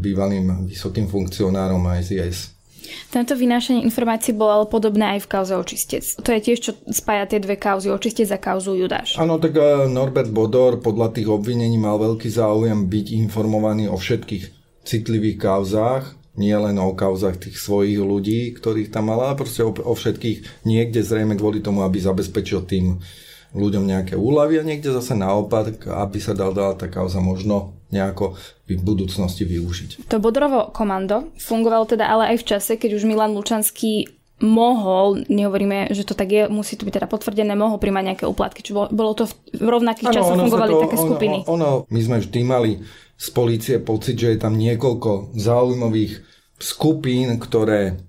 bývalým 0.00 0.72
vysokým 0.72 1.04
funkcionárom 1.04 1.84
SIS. 2.00 2.56
Tento 3.12 3.36
vynášanie 3.36 3.84
informácií 3.84 4.36
bolo 4.36 4.52
ale 4.52 4.66
podobné 4.68 5.16
aj 5.16 5.24
v 5.24 5.30
kauze 5.30 5.54
Očistec. 5.56 6.04
To 6.24 6.28
je 6.32 6.40
tiež, 6.40 6.58
čo 6.60 6.72
spája 6.92 7.28
tie 7.28 7.40
dve 7.40 7.60
kauzy, 7.60 7.92
Očistec 7.92 8.28
a 8.32 8.40
kauzu 8.40 8.76
Judáš. 8.76 9.20
Áno, 9.20 9.36
tak 9.36 9.56
eh, 9.56 9.88
Norbert 9.88 10.32
Bodor 10.32 10.80
podľa 10.80 11.12
tých 11.12 11.28
obvinení 11.28 11.76
mal 11.76 12.00
veľký 12.00 12.28
záujem 12.28 12.88
byť 12.88 13.06
informovaný 13.28 13.88
o 13.88 13.96
všetkých 13.96 14.61
citlivých 14.82 15.38
kauzách, 15.38 16.04
nie 16.36 16.56
len 16.56 16.80
o 16.80 16.96
kauzach 16.96 17.36
tých 17.36 17.60
svojich 17.60 18.00
ľudí, 18.00 18.56
ktorých 18.56 18.88
tam 18.88 19.12
mal, 19.12 19.20
ale 19.20 19.36
proste 19.36 19.60
o, 19.60 19.72
o 19.72 19.92
všetkých 19.92 20.64
niekde 20.64 21.04
zrejme 21.04 21.36
kvôli 21.36 21.60
tomu, 21.60 21.84
aby 21.84 22.00
zabezpečil 22.00 22.64
tým 22.64 23.04
ľuďom 23.52 23.84
nejaké 23.84 24.16
úlavy 24.16 24.60
a 24.60 24.66
niekde 24.66 24.96
zase 24.96 25.12
naopak, 25.12 25.84
aby 25.84 26.18
sa 26.18 26.32
dal 26.32 26.56
dala 26.56 26.72
tá 26.72 26.88
kauza 26.88 27.20
možno 27.20 27.76
nejako 27.92 28.40
v 28.64 28.80
budúcnosti 28.80 29.44
využiť. 29.44 30.08
To 30.08 30.16
Bodrovo 30.16 30.72
komando 30.72 31.28
fungovalo 31.36 31.84
teda 31.84 32.08
ale 32.08 32.32
aj 32.32 32.36
v 32.40 32.48
čase, 32.56 32.80
keď 32.80 32.96
už 32.96 33.04
Milan 33.04 33.36
Lučanský 33.36 34.08
mohol, 34.42 35.22
nehovoríme, 35.30 35.94
že 35.94 36.02
to 36.02 36.18
tak 36.18 36.28
je, 36.28 36.42
musí 36.50 36.74
to 36.74 36.84
byť 36.84 36.94
teda 36.98 37.08
potvrdené, 37.08 37.54
mohol 37.54 37.78
príjmať 37.78 38.04
nejaké 38.12 38.24
úplatky. 38.26 38.60
Čiže 38.66 38.90
bolo 38.90 39.12
to 39.14 39.30
v 39.54 39.66
rovnakých 39.70 40.10
ano, 40.10 40.16
časoch 40.18 40.36
fungovali 40.36 40.72
to, 40.74 40.82
také 40.82 40.96
ono, 40.98 41.06
skupiny. 41.06 41.38
Ono, 41.46 41.68
my 41.86 42.00
sme 42.02 42.16
vždy 42.18 42.40
mali 42.42 42.72
z 43.14 43.28
policie 43.30 43.76
pocit, 43.78 44.18
že 44.18 44.34
je 44.34 44.38
tam 44.42 44.58
niekoľko 44.58 45.38
zaujímavých 45.38 46.26
skupín, 46.58 47.38
ktoré 47.38 48.02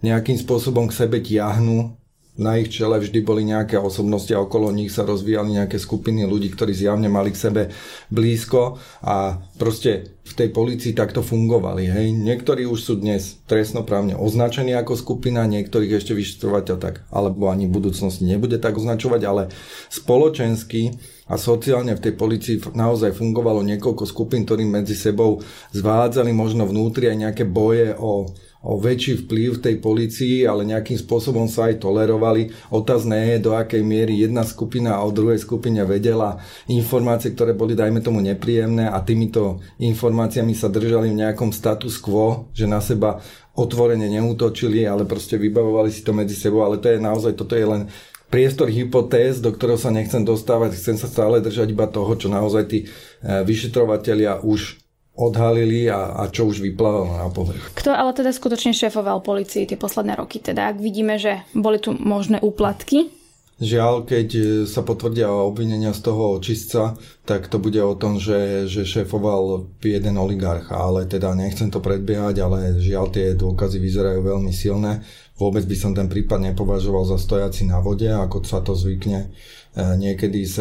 nejakým 0.00 0.38
spôsobom 0.38 0.88
k 0.88 0.96
sebe 0.96 1.18
tiahnu 1.20 1.99
na 2.40 2.56
ich 2.56 2.72
čele 2.72 2.96
vždy 2.96 3.20
boli 3.20 3.44
nejaké 3.44 3.76
osobnosti 3.76 4.32
a 4.32 4.40
okolo 4.40 4.72
nich 4.72 4.88
sa 4.88 5.04
rozvíjali 5.04 5.60
nejaké 5.60 5.76
skupiny 5.76 6.24
ľudí, 6.24 6.48
ktorí 6.56 6.72
zjavne 6.72 7.12
mali 7.12 7.36
k 7.36 7.42
sebe 7.44 7.62
blízko 8.08 8.80
a 9.04 9.36
proste 9.60 10.16
v 10.24 10.32
tej 10.32 10.48
policii 10.54 10.96
takto 10.96 11.20
fungovali. 11.20 11.90
Hej. 11.90 12.06
Niektorí 12.14 12.64
už 12.64 12.80
sú 12.80 12.94
dnes 12.96 13.42
trestnoprávne 13.50 14.14
označení 14.14 14.72
ako 14.72 14.96
skupina, 14.96 15.44
niektorých 15.44 16.00
ešte 16.00 16.16
vyšetrovateľ 16.16 16.76
tak, 16.80 17.02
alebo 17.12 17.50
ani 17.50 17.66
v 17.66 17.76
budúcnosti 17.76 18.24
nebude 18.24 18.56
tak 18.56 18.78
označovať, 18.78 19.20
ale 19.26 19.42
spoločensky 19.90 20.94
a 21.26 21.34
sociálne 21.34 21.98
v 21.98 22.04
tej 22.08 22.14
policii 22.14 22.56
naozaj 22.72 23.14
fungovalo 23.14 23.66
niekoľko 23.66 24.06
skupín, 24.06 24.46
ktorí 24.46 24.64
medzi 24.64 24.94
sebou 24.94 25.42
zvádzali 25.74 26.30
možno 26.30 26.64
vnútri 26.64 27.10
aj 27.10 27.16
nejaké 27.26 27.44
boje 27.44 27.92
o 27.98 28.30
o 28.60 28.76
väčší 28.76 29.24
vplyv 29.24 29.64
tej 29.64 29.80
policii, 29.80 30.44
ale 30.44 30.68
nejakým 30.68 31.00
spôsobom 31.00 31.48
sa 31.48 31.72
aj 31.72 31.80
tolerovali. 31.80 32.52
Otázne 32.68 33.32
je, 33.32 33.44
do 33.48 33.56
akej 33.56 33.80
miery 33.80 34.20
jedna 34.20 34.44
skupina 34.44 35.00
o 35.00 35.08
druhej 35.08 35.40
skupine 35.40 35.80
vedela 35.88 36.36
informácie, 36.68 37.32
ktoré 37.32 37.56
boli, 37.56 37.72
dajme 37.72 38.04
tomu, 38.04 38.20
nepríjemné 38.20 38.84
a 38.84 39.00
týmito 39.00 39.64
informáciami 39.80 40.52
sa 40.52 40.68
držali 40.68 41.08
v 41.08 41.24
nejakom 41.24 41.56
status 41.56 41.96
quo, 41.96 42.52
že 42.52 42.68
na 42.68 42.84
seba 42.84 43.24
otvorene 43.56 44.12
neútočili, 44.12 44.84
ale 44.84 45.08
proste 45.08 45.40
vybavovali 45.40 45.88
si 45.88 46.04
to 46.04 46.12
medzi 46.12 46.36
sebou, 46.36 46.60
ale 46.60 46.76
to 46.76 46.92
je 46.92 47.00
naozaj, 47.00 47.32
toto 47.40 47.56
je 47.56 47.64
len 47.64 47.88
priestor 48.30 48.70
hypotéz, 48.70 49.42
do 49.42 49.50
ktorého 49.50 49.80
sa 49.80 49.90
nechcem 49.90 50.22
dostávať, 50.22 50.78
chcem 50.78 50.96
sa 51.00 51.10
stále 51.10 51.42
držať 51.42 51.72
iba 51.74 51.90
toho, 51.90 52.14
čo 52.14 52.28
naozaj 52.28 52.64
tí 52.68 52.78
eh, 52.86 53.42
vyšetrovatelia 53.42 54.44
už 54.44 54.89
odhalili 55.20 55.92
a, 55.92 56.16
a 56.16 56.32
čo 56.32 56.48
už 56.48 56.64
vyplávalo 56.64 57.20
na 57.20 57.28
povrch. 57.28 57.76
Kto 57.76 57.92
ale 57.92 58.16
teda 58.16 58.32
skutočne 58.32 58.72
šéfoval 58.72 59.20
policii 59.20 59.68
tie 59.68 59.76
posledné 59.76 60.16
roky? 60.16 60.40
Teda 60.40 60.72
ak 60.72 60.80
vidíme, 60.80 61.20
že 61.20 61.44
boli 61.52 61.76
tu 61.76 61.92
možné 61.92 62.40
úplatky, 62.40 63.20
Žiaľ, 63.60 64.08
keď 64.08 64.28
sa 64.64 64.80
potvrdia 64.80 65.28
obvinenia 65.28 65.92
z 65.92 66.00
toho 66.00 66.40
očistca, 66.40 66.96
tak 67.28 67.44
to 67.52 67.60
bude 67.60 67.76
o 67.76 67.92
tom, 67.92 68.16
že, 68.16 68.64
že 68.64 68.88
šéfoval 68.88 69.68
jeden 69.84 70.16
oligarch, 70.16 70.72
ale 70.72 71.04
teda 71.04 71.36
nechcem 71.36 71.68
to 71.68 71.76
predbiehať, 71.76 72.40
ale 72.40 72.80
žiaľ 72.80 73.12
tie 73.12 73.36
dôkazy 73.36 73.76
vyzerajú 73.76 74.24
veľmi 74.24 74.48
silné. 74.48 75.04
Vôbec 75.36 75.68
by 75.68 75.76
som 75.76 75.92
ten 75.92 76.08
prípad 76.08 76.40
nepovažoval 76.40 77.04
za 77.04 77.20
stojaci 77.20 77.68
na 77.68 77.84
vode, 77.84 78.08
ako 78.08 78.48
sa 78.48 78.64
to 78.64 78.72
zvykne 78.72 79.28
E, 79.28 79.59
niekedy 79.78 80.42
z 80.42 80.56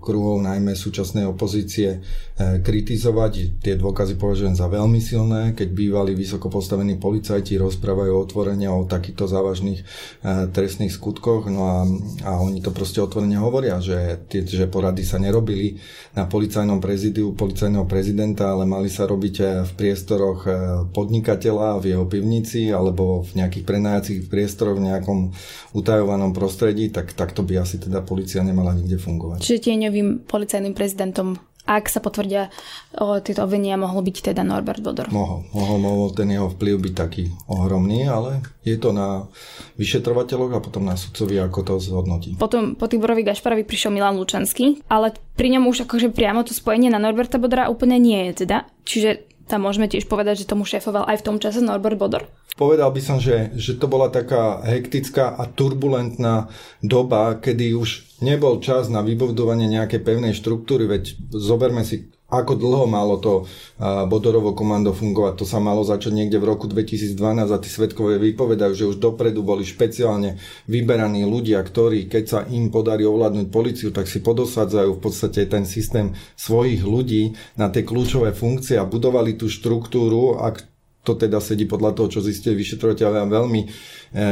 kruhov 0.00 0.40
najmä 0.40 0.72
súčasnej 0.72 1.28
opozície 1.28 2.00
e, 2.00 2.58
kritizovať. 2.64 3.60
Tie 3.60 3.76
dôkazy 3.76 4.16
považujem 4.16 4.56
za 4.56 4.64
veľmi 4.64 4.96
silné, 4.96 5.52
keď 5.52 5.68
bývali 5.76 6.16
vysoko 6.16 6.48
postavení 6.48 6.96
policajti 6.96 7.60
rozprávajú 7.60 8.16
otvorene 8.16 8.64
o 8.72 8.88
takýchto 8.88 9.28
závažných 9.28 9.84
e, 9.84 9.84
trestných 10.56 10.88
skutkoch, 10.88 11.52
no 11.52 11.60
a, 11.68 11.78
a 12.24 12.32
oni 12.40 12.64
to 12.64 12.72
proste 12.72 13.04
otvorene 13.04 13.36
hovoria, 13.36 13.76
že 13.76 14.24
tie 14.32 14.40
že 14.40 14.72
porady 14.72 15.04
sa 15.04 15.20
nerobili 15.20 15.76
na 16.16 16.24
policajnom 16.24 16.80
prezidiu 16.80 17.36
policajného 17.36 17.84
prezidenta, 17.84 18.56
ale 18.56 18.64
mali 18.64 18.88
sa 18.88 19.04
robiť 19.04 19.36
v 19.68 19.72
priestoroch 19.76 20.48
podnikateľa 20.96 21.78
v 21.78 21.94
jeho 21.94 22.08
pivnici 22.08 22.72
alebo 22.72 23.22
v 23.22 23.44
nejakých 23.44 23.64
prenajacích 23.68 24.18
priestoroch 24.26 24.80
v 24.80 24.90
nejakom 24.90 25.18
utajovanom 25.76 26.32
prostredí, 26.32 26.88
tak 26.90 27.12
takto 27.12 27.44
by 27.44 27.62
asi 27.62 27.78
teda 27.78 28.00
policia 28.02 28.29
policia 28.30 28.46
nemala 28.46 28.78
nikde 28.78 28.94
fungovať. 28.94 29.42
Čiže 29.42 29.66
tieňovým 29.66 30.30
policajným 30.30 30.74
prezidentom 30.78 31.34
ak 31.60 31.86
sa 31.86 32.02
potvrdia 32.02 32.50
o, 32.98 33.22
tieto 33.22 33.46
obvinenia, 33.46 33.78
mohol 33.78 34.02
byť 34.02 34.32
teda 34.32 34.42
Norbert 34.42 34.82
Bodor. 34.82 35.06
Mohol, 35.12 35.46
mohol, 35.54 35.78
mohol 35.78 36.08
ten 36.10 36.26
jeho 36.26 36.50
vplyv 36.50 36.74
byť 36.82 36.94
taký 36.98 37.30
ohromný, 37.46 38.10
ale 38.10 38.42
je 38.66 38.74
to 38.74 38.90
na 38.90 39.30
vyšetrovateľoch 39.78 40.56
a 40.56 40.64
potom 40.64 40.88
na 40.88 40.98
sudcovi, 40.98 41.38
ako 41.38 41.58
to 41.62 41.74
zhodnotí. 41.78 42.34
Potom 42.42 42.74
po 42.74 42.90
Tiborovi 42.90 43.22
Gašparovi 43.22 43.62
prišiel 43.62 43.94
Milan 43.94 44.18
Lučanský, 44.18 44.82
ale 44.90 45.14
pri 45.38 45.54
ňom 45.54 45.70
už 45.70 45.86
akože 45.86 46.10
priamo 46.10 46.42
to 46.42 46.56
spojenie 46.56 46.90
na 46.90 46.98
Norberta 46.98 47.38
Bodora 47.38 47.70
úplne 47.70 48.02
nie 48.02 48.18
je 48.32 48.48
teda. 48.48 48.66
Čiže 48.82 49.30
tam 49.46 49.62
môžeme 49.62 49.86
tiež 49.86 50.10
povedať, 50.10 50.42
že 50.42 50.50
tomu 50.50 50.66
šéfoval 50.66 51.06
aj 51.06 51.22
v 51.22 51.26
tom 51.28 51.36
čase 51.38 51.62
Norbert 51.62 52.00
Bodor? 52.00 52.26
Povedal 52.58 52.90
by 52.92 53.00
som, 53.00 53.16
že, 53.22 53.54
že 53.56 53.78
to 53.78 53.86
bola 53.86 54.10
taká 54.10 54.60
hektická 54.66 55.32
a 55.38 55.48
turbulentná 55.48 56.50
doba, 56.84 57.38
kedy 57.38 57.72
už 57.72 58.20
nebol 58.20 58.60
čas 58.60 58.92
na 58.92 59.00
vybudovanie 59.00 59.70
nejakej 59.70 60.00
pevnej 60.02 60.34
štruktúry, 60.36 60.84
veď 60.84 61.16
zoberme 61.32 61.86
si 61.86 62.10
ako 62.30 62.54
dlho 62.54 62.86
malo 62.86 63.18
to 63.18 63.42
Bodorovo 64.06 64.54
komando 64.54 64.94
fungovať? 64.94 65.34
To 65.42 65.44
sa 65.44 65.58
malo 65.58 65.82
začať 65.82 66.14
niekde 66.14 66.38
v 66.38 66.54
roku 66.54 66.70
2012 66.70 67.18
a 67.50 67.58
tí 67.58 67.66
svetkové 67.66 68.22
vypovedajú, 68.22 68.72
že 68.72 68.86
už 68.86 69.02
dopredu 69.02 69.42
boli 69.42 69.66
špeciálne 69.66 70.38
vyberaní 70.70 71.26
ľudia, 71.26 71.58
ktorí, 71.58 72.06
keď 72.06 72.24
sa 72.30 72.40
im 72.46 72.70
podarí 72.70 73.02
ovládnuť 73.02 73.46
policiu, 73.50 73.90
tak 73.90 74.06
si 74.06 74.22
podosadzajú 74.22 74.94
v 74.94 75.02
podstate 75.02 75.50
ten 75.50 75.66
systém 75.66 76.14
svojich 76.38 76.86
ľudí 76.86 77.34
na 77.58 77.66
tie 77.66 77.82
kľúčové 77.82 78.30
funkcie 78.30 78.78
a 78.78 78.86
budovali 78.86 79.34
tú 79.34 79.50
štruktúru, 79.50 80.38
ak 80.38 80.69
to 81.00 81.16
teda 81.16 81.40
sedí 81.40 81.64
podľa 81.64 81.96
toho, 81.96 82.08
čo 82.12 82.20
zistili 82.20 82.60
vyšetrovateľia 82.60 83.24
veľmi 83.24 83.60
eh, 83.64 83.70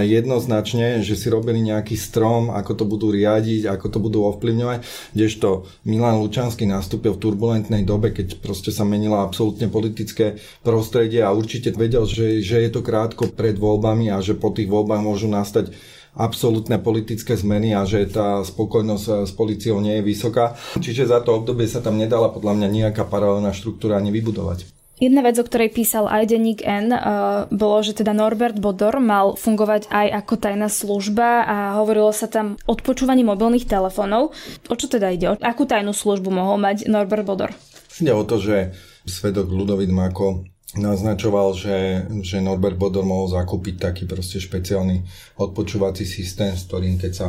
jednoznačne, 0.04 1.00
že 1.00 1.16
si 1.16 1.32
robili 1.32 1.64
nejaký 1.64 1.96
strom, 1.96 2.52
ako 2.52 2.72
to 2.76 2.84
budú 2.84 3.08
riadiť, 3.08 3.64
ako 3.72 3.87
to 3.88 3.98
budú 3.98 4.18
ovplyvňovať, 4.28 4.78
kdežto 5.16 5.64
Milan 5.88 6.20
Lučanský 6.20 6.68
nastúpil 6.68 7.16
v 7.16 7.22
turbulentnej 7.25 7.88
dobe, 7.88 8.12
keď 8.12 8.44
proste 8.44 8.68
sa 8.68 8.84
menilo 8.84 9.16
absolútne 9.16 9.72
politické 9.72 10.37
prostredie 10.60 11.25
a 11.25 11.32
určite 11.32 11.72
vedel, 11.72 12.04
že, 12.04 12.44
že 12.44 12.60
je 12.68 12.70
to 12.70 12.84
krátko 12.84 13.32
pred 13.32 13.56
voľbami 13.56 14.12
a 14.12 14.20
že 14.20 14.37
po 14.37 14.52
tých 14.52 14.68
voľbách 14.68 15.00
môžu 15.00 15.26
nastať 15.32 15.72
absolútne 16.18 16.82
politické 16.82 17.38
zmeny 17.38 17.72
a 17.72 17.87
že 17.88 18.04
tá 18.12 18.44
spokojnosť 18.44 19.06
eh, 19.08 19.16
s 19.25 19.32
policiou 19.32 19.80
nie 19.80 19.96
je 19.98 20.04
vysoká. 20.04 20.52
Čiže 20.76 21.16
za 21.16 21.25
to 21.25 21.32
obdobie 21.32 21.64
sa 21.64 21.80
tam 21.80 21.96
nedala 21.96 22.28
podľa 22.28 22.60
mňa 22.60 22.68
nejaká 22.68 23.08
paralelná 23.08 23.56
štruktúra 23.56 23.96
ani 23.96 24.12
vybudovať. 24.12 24.77
Jedna 24.99 25.23
vec, 25.23 25.38
o 25.38 25.47
ktorej 25.47 25.71
písal 25.71 26.11
aj 26.11 26.26
denník 26.26 26.67
N, 26.67 26.90
uh, 26.90 27.47
bolo, 27.55 27.78
že 27.87 27.95
teda 27.95 28.11
Norbert 28.11 28.59
Bodor 28.59 28.99
mal 28.99 29.38
fungovať 29.38 29.87
aj 29.95 30.07
ako 30.26 30.35
tajná 30.43 30.67
služba 30.67 31.47
a 31.47 31.57
hovorilo 31.78 32.11
sa 32.11 32.26
tam 32.26 32.59
odpočúvaní 32.67 33.23
mobilných 33.23 33.71
telefónov. 33.71 34.35
O 34.67 34.75
čo 34.75 34.90
teda 34.90 35.14
ide? 35.14 35.38
Akú 35.38 35.71
tajnú 35.71 35.95
službu 35.95 36.35
mohol 36.35 36.59
mať 36.59 36.90
Norbert 36.90 37.23
Bodor? 37.23 37.55
Ide 38.02 38.11
o 38.11 38.26
to, 38.26 38.43
že 38.43 38.75
svedok 39.07 39.47
Ludovit 39.55 39.95
Mako 39.95 40.50
naznačoval, 40.75 41.55
že, 41.55 42.11
že 42.26 42.43
Norbert 42.43 42.75
Bodor 42.75 43.07
mohol 43.07 43.31
zakúpiť 43.31 43.78
taký 43.78 44.02
proste 44.11 44.43
špeciálny 44.43 45.07
odpočúvací 45.38 46.02
systém, 46.05 46.59
s 46.59 46.67
ktorým 46.67 46.99
keď 46.99 47.12
sa 47.14 47.28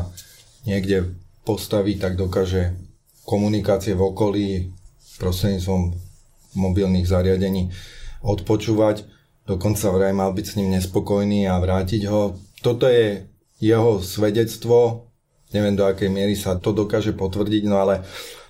niekde 0.66 1.14
postaví, 1.46 2.02
tak 2.02 2.18
dokáže 2.18 2.74
komunikácie 3.30 3.94
v 3.94 4.10
okolí 4.10 4.48
prostredníctvom 5.22 6.09
mobilných 6.56 7.06
zariadení 7.06 7.70
odpočúvať. 8.25 9.06
Dokonca 9.46 9.89
vraj 9.89 10.13
mal 10.13 10.32
byť 10.34 10.46
s 10.46 10.58
ním 10.62 10.77
nespokojný 10.77 11.50
a 11.50 11.58
vrátiť 11.58 12.06
ho. 12.10 12.38
Toto 12.62 12.86
je 12.86 13.25
jeho 13.58 14.00
svedectvo. 14.00 15.10
Neviem, 15.50 15.74
do 15.74 15.89
akej 15.89 16.13
miery 16.13 16.38
sa 16.38 16.62
to 16.62 16.70
dokáže 16.70 17.18
potvrdiť, 17.18 17.63
no 17.65 17.82
ale 17.82 18.06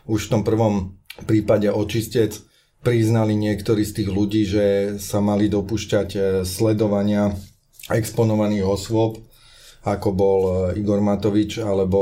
už 0.09 0.27
v 0.27 0.31
tom 0.35 0.41
prvom 0.43 0.99
prípade 1.23 1.71
očistec 1.71 2.35
priznali 2.83 3.35
niektorí 3.35 3.83
z 3.83 4.03
tých 4.03 4.09
ľudí, 4.11 4.43
že 4.47 4.65
sa 4.99 5.19
mali 5.19 5.51
dopúšťať 5.51 6.09
e, 6.15 6.19
sledovania 6.47 7.35
exponovaných 7.91 8.63
osôb, 8.63 9.19
ako 9.85 10.09
bol 10.11 10.39
e, 10.41 10.83
Igor 10.83 10.99
Matovič 10.99 11.63
alebo 11.63 11.99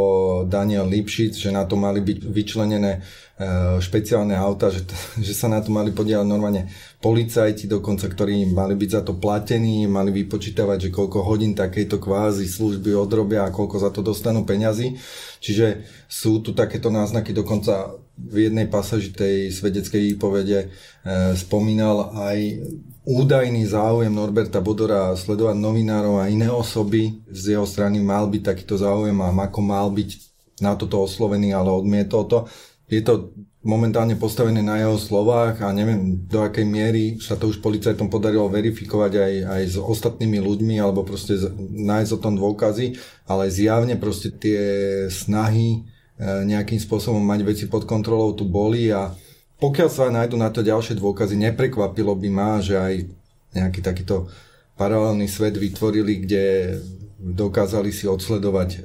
Daniel 0.49 0.89
Lipšic, 0.89 1.37
že 1.37 1.49
na 1.53 1.65
to 1.69 1.77
mali 1.77 2.01
byť 2.01 2.19
vyčlenené 2.25 2.91
Eh, 3.37 3.77
špeciálne 3.77 4.33
auta, 4.33 4.73
že, 4.73 4.81
že 5.29 5.37
sa 5.37 5.45
na 5.45 5.61
to 5.61 5.69
mali 5.69 5.93
podielať 5.93 6.25
normálne 6.25 6.73
policajti 6.97 7.69
dokonca, 7.69 8.09
ktorí 8.09 8.49
mali 8.49 8.73
byť 8.73 8.89
za 8.89 9.01
to 9.05 9.13
platení, 9.21 9.85
mali 9.85 10.09
vypočítavať, 10.09 10.89
že 10.89 10.89
koľko 10.89 11.21
hodín 11.21 11.53
takejto 11.53 12.01
kvázi 12.01 12.49
služby 12.49 12.97
odrobia 12.97 13.45
a 13.45 13.53
koľko 13.53 13.77
za 13.77 13.93
to 13.93 14.01
dostanú 14.01 14.41
peňazí. 14.41 14.97
Čiže 15.37 15.85
sú 16.09 16.41
tu 16.41 16.57
takéto 16.57 16.89
náznaky, 16.89 17.29
dokonca 17.29 18.01
v 18.17 18.49
jednej 18.49 18.65
pasaži 18.65 19.13
tej 19.13 19.53
svedeckej 19.53 20.17
výpovede 20.17 20.59
e, 20.65 20.67
spomínal 21.37 22.17
aj 22.17 22.37
údajný 23.07 23.63
záujem 23.71 24.11
Norberta 24.11 24.59
Bodora 24.59 25.15
sledovať 25.15 25.55
novinárov 25.55 26.19
a 26.19 26.27
iné 26.27 26.51
osoby. 26.51 27.23
Z 27.31 27.55
jeho 27.55 27.63
strany 27.63 28.03
mal 28.03 28.27
byť 28.27 28.43
takýto 28.43 28.75
záujem 28.75 29.15
a 29.23 29.31
Mako 29.31 29.63
mal 29.63 29.87
byť 29.87 30.09
na 30.59 30.75
toto 30.75 30.99
oslovený, 31.07 31.55
ale 31.55 31.71
odmietol 31.71 32.27
to 32.27 32.39
je 32.87 32.99
to 33.03 33.31
momentálne 33.67 34.15
postavené 34.15 34.63
na 34.63 34.79
jeho 34.79 34.95
slovách 34.95 35.59
a 35.59 35.75
neviem 35.75 36.23
do 36.23 36.39
akej 36.39 36.63
miery 36.63 37.19
sa 37.19 37.35
to 37.35 37.51
už 37.51 37.59
policajtom 37.59 38.07
podarilo 38.07 38.47
verifikovať 38.47 39.11
aj, 39.11 39.33
aj 39.43 39.61
s 39.67 39.75
ostatnými 39.75 40.39
ľuďmi 40.39 40.79
alebo 40.79 41.03
proste 41.03 41.35
nájsť 41.59 42.11
o 42.15 42.19
tom 42.23 42.39
dôkazy, 42.39 42.95
ale 43.27 43.51
zjavne 43.51 43.99
proste 43.99 44.31
tie 44.31 44.61
snahy 45.11 45.83
e, 45.83 46.47
nejakým 46.47 46.79
spôsobom 46.79 47.19
mať 47.19 47.43
veci 47.43 47.65
pod 47.67 47.83
kontrolou 47.83 48.31
tu 48.31 48.47
boli 48.47 48.87
a 48.87 49.11
pokiaľ 49.57 49.89
sa 49.89 50.13
nájdu 50.13 50.37
na 50.37 50.53
to 50.53 50.61
ďalšie 50.61 50.97
dôkazy, 50.97 51.33
neprekvapilo 51.37 52.13
by 52.13 52.29
ma, 52.29 52.51
že 52.61 52.77
aj 52.77 52.93
nejaký 53.57 53.81
takýto 53.81 54.29
paralelný 54.77 55.25
svet 55.25 55.57
vytvorili, 55.57 56.21
kde 56.21 56.45
dokázali 57.17 57.89
si 57.89 58.05
odsledovať 58.05 58.69
e, 58.77 58.79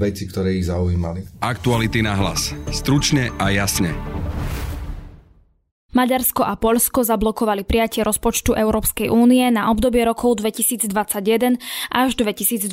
veci, 0.00 0.24
ktoré 0.24 0.56
ich 0.56 0.72
zaujímali. 0.72 1.44
Aktuality 1.44 2.00
na 2.00 2.16
hlas. 2.16 2.56
Stručne 2.72 3.28
a 3.36 3.52
jasne. 3.52 3.92
Maďarsko 5.98 6.46
a 6.46 6.54
Polsko 6.54 7.02
zablokovali 7.02 7.66
prijatie 7.66 8.06
rozpočtu 8.06 8.54
Európskej 8.54 9.10
únie 9.10 9.42
na 9.50 9.66
obdobie 9.66 10.06
rokov 10.06 10.38
2021 10.38 11.58
až 11.90 12.14
2027. 12.14 12.70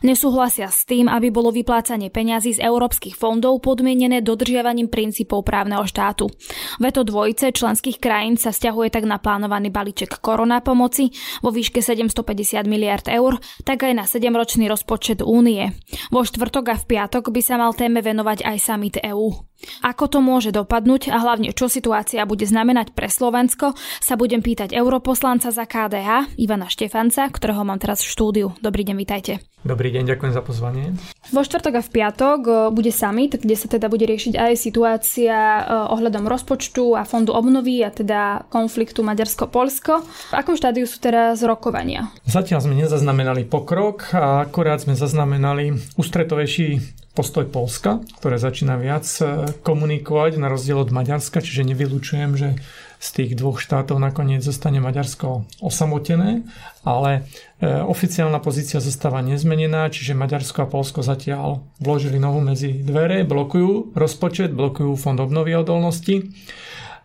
Nesúhlasia 0.00 0.72
s 0.72 0.88
tým, 0.88 1.12
aby 1.12 1.28
bolo 1.28 1.52
vyplácanie 1.52 2.08
peňazí 2.08 2.56
z 2.56 2.64
európskych 2.64 3.12
fondov 3.12 3.60
podmienené 3.60 4.24
dodržiavaním 4.24 4.88
princípov 4.88 5.44
právneho 5.44 5.84
štátu. 5.84 6.32
Veto 6.80 7.04
dvojice 7.04 7.52
členských 7.52 8.00
krajín 8.00 8.40
sa 8.40 8.56
stiahuje 8.56 8.88
tak 8.88 9.04
na 9.04 9.20
plánovaný 9.20 9.68
balíček 9.68 10.16
korona 10.24 10.64
pomoci 10.64 11.12
vo 11.44 11.52
výške 11.52 11.84
750 11.84 12.64
miliard 12.64 13.04
eur, 13.04 13.36
tak 13.68 13.84
aj 13.84 13.92
na 13.92 14.08
7-ročný 14.08 14.64
rozpočet 14.64 15.20
únie. 15.20 15.76
Vo 16.08 16.24
štvrtok 16.24 16.72
a 16.72 16.76
v 16.80 16.84
piatok 16.88 17.28
by 17.28 17.40
sa 17.44 17.60
mal 17.60 17.76
téme 17.76 18.00
venovať 18.00 18.48
aj 18.48 18.56
summit 18.64 18.96
EÚ. 19.04 19.52
Ako 19.82 20.08
to 20.08 20.18
môže 20.24 20.54
dopadnúť 20.54 21.12
a 21.12 21.20
hlavne 21.20 21.52
čo 21.52 21.68
situácia 21.68 22.24
bude 22.28 22.44
znamenať 22.44 22.92
pre 22.94 23.10
Slovensko, 23.10 23.76
sa 24.00 24.14
budem 24.14 24.40
pýtať 24.40 24.72
europoslanca 24.76 25.50
za 25.50 25.64
KDH 25.66 26.38
Ivana 26.40 26.68
Štefanca, 26.70 27.28
ktorého 27.28 27.66
mám 27.66 27.80
teraz 27.80 28.04
v 28.04 28.12
štúdiu. 28.12 28.46
Dobrý 28.60 28.84
deň, 28.84 28.96
vítajte. 28.96 29.32
Dobrý 29.64 29.88
deň, 29.96 30.12
ďakujem 30.12 30.32
za 30.36 30.44
pozvanie. 30.44 30.92
Vo 31.32 31.40
štvrtok 31.40 31.80
a 31.80 31.82
v 31.82 31.88
piatok 31.88 32.40
e, 32.44 32.52
bude 32.68 32.92
summit, 32.92 33.40
kde 33.40 33.56
sa 33.56 33.64
teda 33.64 33.88
bude 33.88 34.04
riešiť 34.04 34.36
aj 34.36 34.52
situácia 34.60 35.32
e, 35.32 35.60
ohľadom 35.88 36.28
rozpočtu 36.28 36.92
a 36.92 37.08
fondu 37.08 37.32
obnovy 37.32 37.80
a 37.80 37.88
teda 37.88 38.44
konfliktu 38.52 39.00
Maďarsko-Polsko. 39.00 40.04
V 40.04 40.34
akom 40.36 40.60
štádiu 40.60 40.84
sú 40.84 41.00
teraz 41.00 41.40
rokovania? 41.40 42.12
Zatiaľ 42.28 42.60
sme 42.60 42.76
nezaznamenali 42.76 43.48
pokrok 43.48 44.12
a 44.12 44.44
akurát 44.44 44.84
sme 44.84 45.00
zaznamenali 45.00 45.72
ústretovejší 45.96 47.03
postoj 47.14 47.46
Polska, 47.46 48.02
ktoré 48.18 48.42
začína 48.42 48.74
viac 48.74 49.06
e, 49.22 49.46
komunikovať 49.62 50.36
na 50.42 50.50
rozdiel 50.50 50.82
od 50.82 50.90
Maďarska, 50.90 51.38
čiže 51.38 51.62
nevylučujem, 51.62 52.34
že 52.34 52.58
z 52.98 53.08
tých 53.14 53.30
dvoch 53.38 53.62
štátov 53.62 54.02
nakoniec 54.02 54.42
zostane 54.42 54.82
Maďarsko 54.82 55.46
osamotené, 55.62 56.42
ale 56.82 57.22
e, 57.62 57.70
oficiálna 57.70 58.42
pozícia 58.42 58.82
zostáva 58.82 59.22
nezmenená, 59.22 59.86
čiže 59.94 60.18
Maďarsko 60.18 60.66
a 60.66 60.70
Polsko 60.70 61.06
zatiaľ 61.06 61.62
vložili 61.78 62.18
nohu 62.18 62.42
medzi 62.42 62.82
dvere, 62.82 63.22
blokujú 63.22 63.94
rozpočet, 63.94 64.50
blokujú 64.50 64.98
fond 64.98 65.16
obnovy 65.22 65.54
odolnosti 65.54 66.34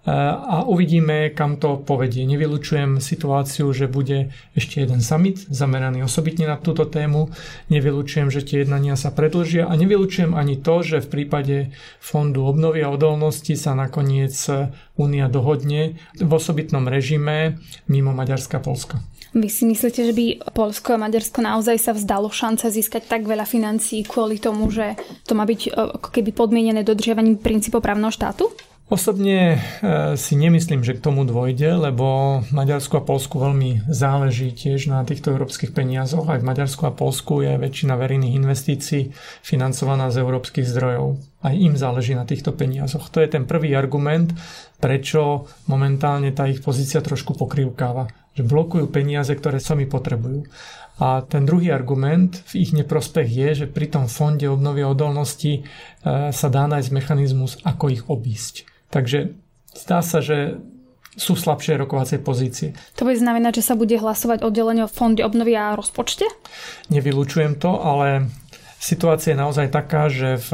a 0.07 0.63
uvidíme, 0.63 1.29
kam 1.35 1.59
to 1.59 1.75
povedie. 1.75 2.23
Nevylučujem 2.23 3.03
situáciu, 3.03 3.69
že 3.75 3.91
bude 3.91 4.31
ešte 4.55 4.79
jeden 4.81 5.03
summit 5.03 5.43
zameraný 5.51 6.07
osobitne 6.07 6.47
na 6.47 6.55
túto 6.55 6.87
tému. 6.87 7.29
Nevylučujem, 7.67 8.31
že 8.31 8.41
tie 8.41 8.63
jednania 8.63 8.95
sa 8.95 9.11
predlžia 9.11 9.67
a 9.67 9.73
nevylučujem 9.75 10.33
ani 10.33 10.55
to, 10.55 10.81
že 10.81 11.03
v 11.03 11.11
prípade 11.11 11.55
Fondu 11.99 12.47
obnovy 12.47 12.81
a 12.81 12.89
odolnosti 12.89 13.53
sa 13.59 13.75
nakoniec 13.75 14.33
Únia 14.99 15.31
dohodne 15.31 15.95
v 16.15 16.31
osobitnom 16.31 16.87
režime 16.87 17.59
mimo 17.87 18.11
Maďarska 18.15 18.59
a 18.59 18.63
Polska. 18.63 18.95
Vy 19.29 19.45
si 19.45 19.69
myslíte, 19.69 20.09
že 20.09 20.13
by 20.17 20.25
Polsko 20.57 20.97
a 20.97 21.01
Maďarsko 21.05 21.45
naozaj 21.45 21.77
sa 21.77 21.93
vzdalo 21.93 22.33
šance 22.33 22.65
získať 22.65 23.05
tak 23.05 23.29
veľa 23.29 23.45
financií 23.45 24.01
kvôli 24.01 24.41
tomu, 24.41 24.73
že 24.73 24.97
to 25.29 25.37
má 25.37 25.45
byť 25.45 25.69
ako 25.69 26.09
keby 26.09 26.33
podmienené 26.33 26.81
dodržiavaním 26.81 27.37
princípov 27.37 27.85
právneho 27.85 28.09
štátu? 28.09 28.49
Osobne 28.89 29.37
e, 29.53 29.57
si 30.17 30.33
nemyslím, 30.33 30.81
že 30.81 30.97
k 30.97 31.05
tomu 31.05 31.21
dôjde, 31.21 31.77
lebo 31.77 32.41
Maďarsku 32.49 32.97
a 32.97 33.05
Polsku 33.05 33.37
veľmi 33.37 33.85
záleží 33.85 34.49
tiež 34.49 34.89
na 34.89 35.05
týchto 35.05 35.29
európskych 35.29 35.77
peniazoch. 35.77 36.25
Aj 36.25 36.41
v 36.41 36.49
Maďarsku 36.49 36.89
a 36.89 36.97
Polsku 36.97 37.45
je 37.45 37.53
väčšina 37.61 37.93
verejných 37.93 38.33
investícií 38.33 39.13
financovaná 39.45 40.09
z 40.09 40.25
európskych 40.25 40.65
zdrojov. 40.65 41.21
Aj 41.45 41.53
im 41.53 41.77
záleží 41.77 42.17
na 42.17 42.25
týchto 42.25 42.49
peniazoch. 42.57 43.13
To 43.13 43.21
je 43.21 43.29
ten 43.29 43.45
prvý 43.45 43.77
argument, 43.77 44.33
prečo 44.81 45.45
momentálne 45.69 46.33
tá 46.33 46.49
ich 46.49 46.65
pozícia 46.65 47.05
trošku 47.05 47.37
pokrývkáva. 47.37 48.09
Že 48.33 48.41
blokujú 48.41 48.85
peniaze, 48.89 49.29
ktoré 49.37 49.61
sami 49.61 49.85
potrebujú. 49.85 50.49
A 50.97 51.21
ten 51.29 51.45
druhý 51.45 51.69
argument 51.69 52.41
v 52.49 52.65
ich 52.65 52.73
neprospech 52.73 53.29
je, 53.29 53.49
že 53.53 53.65
pri 53.69 53.93
tom 53.93 54.09
fonde 54.09 54.49
obnovy 54.49 54.81
odolnosti 54.81 55.61
e, 55.61 55.61
sa 56.33 56.47
dá 56.49 56.65
nájsť 56.65 56.89
mechanizmus, 56.89 57.61
ako 57.61 57.85
ich 57.93 58.03
obísť. 58.09 58.68
Takže 58.89 59.37
zdá 59.77 60.01
sa, 60.01 60.19
že 60.19 60.57
sú 61.19 61.35
slabšie 61.35 61.75
rokovacie 61.75 62.17
pozície. 62.21 62.73
To 62.95 63.03
bude 63.03 63.19
znamenať, 63.19 63.59
že 63.59 63.67
sa 63.69 63.75
bude 63.75 63.97
hlasovať 63.99 64.39
oddelenie 64.39 64.87
o 64.87 64.91
fonde 64.91 65.19
obnovy 65.19 65.51
a 65.57 65.75
rozpočte? 65.75 66.23
Nevylučujem 66.87 67.59
to, 67.59 67.75
ale 67.75 68.31
situácia 68.79 69.35
je 69.35 69.41
naozaj 69.43 69.67
taká, 69.67 70.07
že 70.07 70.39
v 70.39 70.51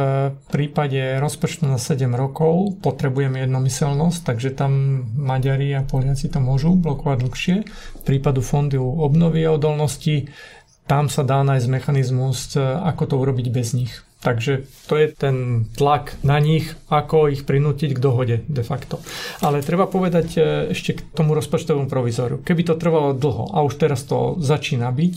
prípade 0.49 1.21
rozpočtu 1.21 1.69
na 1.69 1.77
7 1.77 2.09
rokov 2.17 2.81
potrebujeme 2.81 3.45
jednomyselnosť, 3.45 4.25
takže 4.25 4.57
tam 4.57 5.05
Maďari 5.13 5.69
a 5.77 5.85
Poliaci 5.85 6.33
to 6.33 6.41
môžu 6.41 6.73
blokovať 6.73 7.17
dlhšie. 7.21 7.55
V 8.01 8.03
prípadu 8.03 8.41
fondu 8.41 8.81
obnovy 8.81 9.45
a 9.45 9.53
odolnosti 9.53 10.33
tam 10.89 11.13
sa 11.13 11.21
dá 11.21 11.45
nájsť 11.45 11.67
mechanizmus, 11.69 12.57
ako 12.57 13.03
to 13.05 13.15
urobiť 13.21 13.47
bez 13.53 13.77
nich. 13.77 13.93
Takže 14.25 14.65
to 14.89 14.97
je 14.97 15.07
ten 15.13 15.69
tlak 15.77 16.17
na 16.25 16.41
nich, 16.41 16.73
ako 16.89 17.29
ich 17.29 17.45
prinútiť 17.45 17.93
k 17.93 18.01
dohode 18.01 18.41
de 18.49 18.63
facto. 18.65 18.97
Ale 19.45 19.61
treba 19.61 19.85
povedať 19.85 20.27
e, 20.33 20.39
ešte 20.73 20.97
k 20.97 21.05
tomu 21.13 21.37
rozpočtovému 21.37 21.85
provizóriu. 21.85 22.41
Keby 22.41 22.65
to 22.65 22.81
trvalo 22.81 23.13
dlho, 23.13 23.53
a 23.53 23.61
už 23.61 23.77
teraz 23.77 24.01
to 24.09 24.33
začína 24.41 24.89
byť 24.89 25.15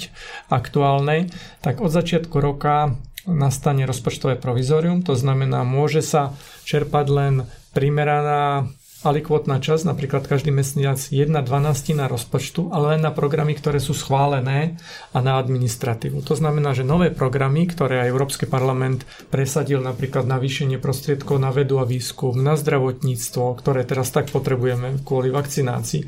aktuálne, 0.52 1.32
tak 1.64 1.80
od 1.80 1.88
začiatku 1.88 2.36
roka 2.36 3.00
nastane 3.24 3.88
rozpočtové 3.88 4.36
provizórium, 4.36 5.00
to 5.00 5.16
znamená, 5.16 5.64
môže 5.64 6.04
sa 6.04 6.36
čerpať 6.68 7.06
len 7.08 7.34
primeraná 7.72 8.68
alikvotná 9.06 9.62
časť, 9.62 9.86
napríklad 9.86 10.26
každý 10.26 10.50
mesiac 10.50 10.98
1 10.98 11.30
12 11.30 11.94
na 11.94 12.10
rozpočtu, 12.10 12.74
ale 12.74 12.98
len 12.98 13.06
na 13.06 13.14
programy, 13.14 13.54
ktoré 13.54 13.78
sú 13.78 13.94
schválené 13.94 14.74
a 15.14 15.22
na 15.22 15.38
administratívu. 15.38 16.18
To 16.26 16.34
znamená, 16.34 16.74
že 16.74 16.82
nové 16.82 17.14
programy, 17.14 17.70
ktoré 17.70 18.02
aj 18.02 18.10
Európsky 18.10 18.50
parlament 18.50 19.06
presadil, 19.30 19.78
napríklad 19.78 20.26
navýšenie 20.26 20.82
prostriedkov 20.82 21.38
na 21.38 21.54
vedu 21.54 21.78
a 21.78 21.86
výskum, 21.86 22.42
na 22.42 22.58
zdravotníctvo, 22.58 23.54
ktoré 23.62 23.86
teraz 23.86 24.10
tak 24.10 24.34
potrebujeme 24.34 24.98
kvôli 25.06 25.30
vakcinácii, 25.30 26.02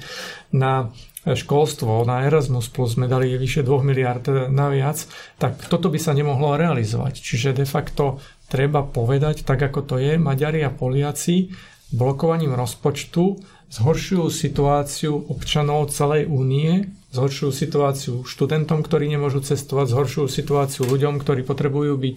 na 0.50 0.90
školstvo, 1.22 2.02
na 2.08 2.26
Erasmus 2.26 2.72
Plus 2.72 2.98
sme 2.98 3.06
dali 3.06 3.36
vyše 3.38 3.62
2 3.62 3.86
miliard 3.86 4.24
naviac, 4.50 5.04
tak 5.38 5.62
toto 5.70 5.92
by 5.92 6.00
sa 6.00 6.10
nemohlo 6.10 6.58
realizovať. 6.58 7.22
Čiže 7.22 7.54
de 7.54 7.66
facto 7.68 8.18
treba 8.50 8.82
povedať, 8.82 9.46
tak 9.46 9.62
ako 9.62 9.80
to 9.84 9.96
je, 10.02 10.18
Maďari 10.18 10.64
a 10.66 10.74
Poliaci 10.74 11.52
blokovaním 11.90 12.54
rozpočtu 12.54 13.38
zhoršujú 13.70 14.26
situáciu 14.34 15.30
občanov 15.30 15.94
celej 15.94 16.26
únie, 16.26 16.90
zhoršujú 17.14 17.50
situáciu 17.54 18.14
študentom, 18.26 18.82
ktorí 18.82 19.06
nemôžu 19.06 19.42
cestovať, 19.46 19.94
zhoršujú 19.94 20.26
situáciu 20.26 20.82
ľuďom, 20.86 21.22
ktorí 21.22 21.46
potrebujú 21.46 21.94
byť 21.94 22.16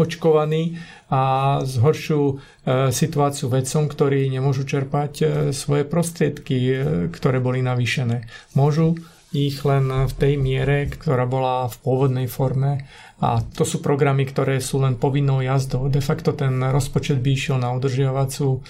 očkovaní 0.00 0.80
a 1.12 1.22
zhoršujú 1.60 2.26
e, 2.28 2.34
situáciu 2.92 3.52
vedcom, 3.52 3.84
ktorí 3.88 4.28
nemôžu 4.32 4.64
čerpať 4.64 5.12
e, 5.20 5.24
svoje 5.52 5.84
prostriedky, 5.84 6.56
e, 6.56 6.76
ktoré 7.12 7.40
boli 7.40 7.60
navýšené. 7.60 8.24
Môžu 8.56 8.96
ich 9.32 9.60
len 9.66 10.08
v 10.08 10.12
tej 10.16 10.40
miere, 10.40 10.88
ktorá 10.88 11.28
bola 11.28 11.68
v 11.68 11.76
pôvodnej 11.84 12.28
forme 12.30 12.86
a 13.18 13.42
to 13.42 13.66
sú 13.66 13.80
programy, 13.80 14.28
ktoré 14.28 14.60
sú 14.60 14.78
len 14.84 14.94
povinnou 15.00 15.42
jazdou. 15.42 15.90
De 15.90 16.04
facto 16.04 16.36
ten 16.36 16.54
rozpočet 16.60 17.18
by 17.18 17.30
išiel 17.34 17.56
na 17.58 17.74
udržiavacú 17.74 18.62